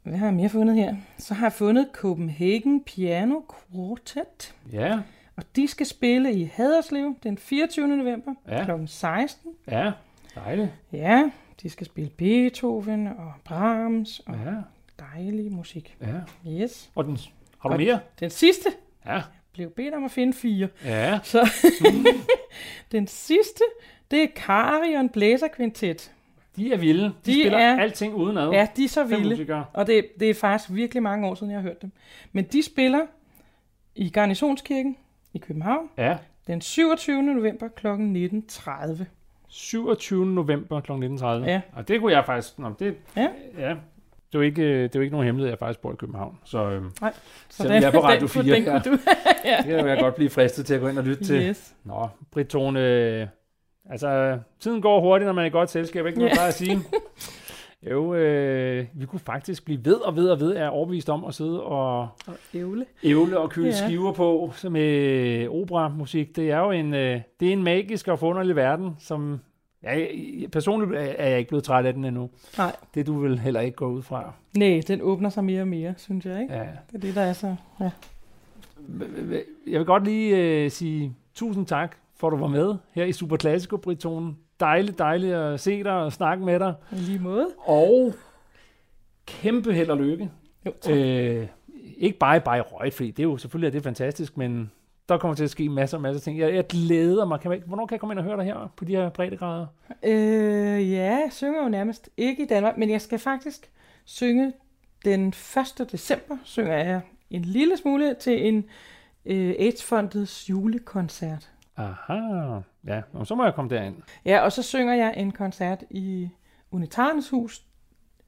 [0.04, 0.96] Hvad har jeg mere fundet her?
[1.18, 3.40] Så har jeg fundet Copenhagen Piano
[3.74, 4.56] Quartet.
[4.72, 5.00] Ja,
[5.36, 7.88] Og de skal spille i Haderslev den 24.
[7.88, 8.66] november Ja.
[8.66, 8.72] kl.
[8.88, 9.52] 16.
[9.72, 9.92] ja.
[10.36, 10.70] Dejligt.
[10.94, 11.32] Ja,
[11.62, 14.54] de skal spille Beethoven og Brahms og Ja,
[15.00, 15.98] dejlig musik.
[16.02, 16.52] ja.
[16.62, 16.92] Yes.
[16.96, 17.18] Og den,
[17.60, 18.00] har du Og- mere?
[18.20, 18.70] Den sidste
[19.06, 19.22] Ja.
[19.54, 20.68] blev bedt om at finde fire.
[20.86, 21.50] Ja, Så
[22.92, 23.64] den sidste,
[24.12, 26.12] det er Carion Blæser Quintet.
[26.56, 27.04] de er vilde.
[27.04, 28.50] De, De spiller er- alting udenad.
[28.52, 29.30] Ja, de er så vilde.
[29.30, 29.66] musikere.
[29.74, 31.92] Og det, det er faktisk virkelig mange år siden, jeg har hørt dem.
[32.32, 33.02] Men de spiller
[33.96, 34.98] i Garnisonskirken
[35.34, 37.24] i København Ja, den 27.
[37.24, 37.88] november kl.
[37.88, 39.04] 19.30.
[39.48, 40.26] 27.
[40.26, 40.92] november kl.
[40.92, 41.26] 19.30.
[41.26, 41.62] Ja.
[41.74, 42.60] Og det kunne jeg faktisk...
[42.60, 43.28] Nå, det, Ja.
[43.58, 43.70] ja.
[43.70, 45.92] Det er jo ikke, øh, det er jo ikke nogen hemmelighed, at jeg faktisk bor
[45.92, 46.38] i København.
[46.44, 47.14] Så, øhm, Nej,
[47.50, 48.80] så selvom jeg er på Radio den, 4, den ja.
[48.86, 48.92] du.
[48.92, 51.42] det kan jeg godt blive fristet til at gå ind og lytte til.
[51.50, 51.76] Yes.
[51.84, 53.28] Nå, Britt Tone, øh,
[53.90, 56.20] altså, tiden går hurtigt, når man er i godt selskab, ikke?
[56.20, 56.36] Noget Ja.
[56.38, 56.80] bare at sige.
[57.92, 61.34] Jo, øh, vi kunne faktisk blive ved og ved og ved, er overbevist om at
[61.34, 62.10] sidde og Og
[62.54, 62.86] ævle.
[63.04, 63.88] ævle og køle Ja.
[63.88, 66.36] skiver på med operamusik.
[66.36, 69.40] Det er jo en, øh, det er en magisk og forunderlig verden, som
[69.84, 70.10] jeg-
[70.52, 72.30] personligt er er jeg ikke blevet træt af den endnu.
[72.58, 72.76] Nej.
[72.96, 74.34] Det du vil heller ikke gå ud fra.
[74.58, 76.54] Nej, den åbner sig mere og mere, synes jeg, ikke?
[76.54, 76.60] Ja.
[76.92, 77.56] Det er det, der er så...
[77.80, 77.92] Ja.
[79.68, 83.12] Jeg vil godt lige øh, sige tusind tak, for at du var med her i
[83.12, 84.38] Super Classico, Britonen.
[84.60, 86.74] Dejligt, dejligt at se dig og snakke med dig.
[86.92, 87.48] I lige måde.
[87.58, 88.14] Og
[89.26, 90.32] kæmpe held og lykke.
[90.66, 90.96] Jo, tak.
[90.96, 91.48] Øh,
[91.98, 94.72] ikke bare i Bayreuth, fordi det er jo selvfølgelig er det fantastisk, men
[95.10, 96.40] der kommer til at ske masser og masser af ting.
[96.40, 97.40] Jeg, jeg glæder mig.
[97.40, 99.66] Kan man, hvornår kan jeg komme ind og høre dig her på de her breddegrader?
[100.04, 103.72] Øh, ja, jeg synger jo nærmest ikke i Danmark, men jeg skal faktisk
[104.06, 104.54] synge
[105.06, 105.28] den
[105.80, 105.92] 1.
[105.92, 108.66] december, synger jeg en lille smule til en
[109.26, 111.52] øh, AIDS-fondets julekoncert.
[111.78, 113.96] Aha, ja, og så må jeg komme derind.
[114.26, 116.30] Ja, og så synger jeg en koncert i
[116.72, 117.62] Unitarens hus,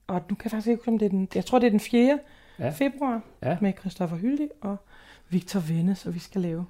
[0.07, 1.71] og nu kan jeg faktisk ikke huske, om det er den, jeg tror det er
[1.71, 2.19] den 4.
[2.59, 2.65] Ja.
[2.65, 2.69] Ja.
[2.69, 3.57] februar, Ja.
[3.61, 4.77] med Christoffer Hyldig og
[5.29, 6.65] Victor Vennes, og vi skal lave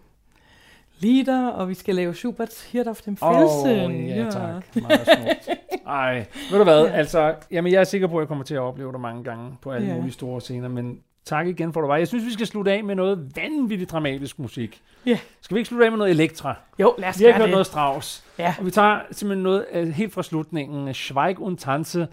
[1.00, 3.92] lieder, og vi skal lave Schuberts Hirt auf dem Felsen.
[3.92, 4.76] Åh, ja, tak.
[4.76, 5.60] Meget smukt.
[5.88, 6.92] Ej, ved du hvad, ja.
[6.92, 9.58] altså, jamen jeg er sikker på, at jeg kommer til at opleve dig mange gange
[9.62, 9.96] på alle Ja.
[9.96, 11.98] mulige store scener, men tak igen for, at du var.
[11.98, 14.82] Jeg synes, vi skal slutte af med noget vanvittigt dramatisk musik.
[15.06, 15.20] Ja.
[15.42, 16.56] Skal vi ikke slutte af med noget Elektra?
[16.80, 17.52] Jo, lad os Vi har ikke hørt det.
[17.52, 18.24] noget Strauss.
[18.40, 18.56] Ja.
[18.60, 22.08] Og vi tager simpelthen noget øh, helt fra slutningen, Schweig und Tanze,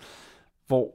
[0.66, 0.90] hvor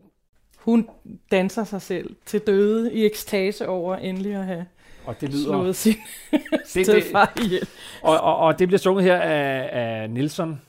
[0.57, 0.89] Hun
[1.32, 4.65] danser sig selv til døde i ekstase over endelig at have
[5.05, 5.43] og det lyder...
[5.43, 5.95] slået sin
[6.76, 7.05] det,
[7.45, 7.67] ihjel.
[8.01, 10.61] og, og, og det bliver sunget her af, af Nielsen,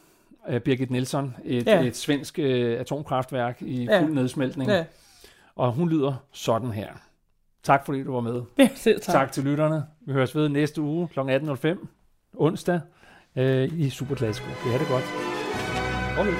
[0.46, 1.66] af Birgit Nielsen, et.
[1.66, 1.80] Ja.
[1.82, 4.00] et svensk øh, atomkraftværk i Ja.
[4.02, 4.70] fuld nedsmeltning.
[4.70, 4.84] Ja.
[5.56, 6.88] Og hun lyder sådan her.
[7.62, 8.42] Tak fordi du var med.
[8.58, 9.32] Ja, selv Tak, tak.
[9.32, 9.84] til lytterne.
[10.06, 11.20] Vi høres ved næste uge kl.
[11.20, 11.86] 18.05
[12.36, 12.80] onsdag
[13.36, 14.48] øh, i Superklassiko.
[14.64, 15.04] Det er det godt.
[16.18, 16.34] Okay.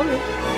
[0.00, 0.55] Okay.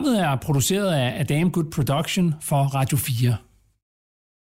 [0.00, 3.36] Programmet er produceret af Adam Good Production for Radio 4.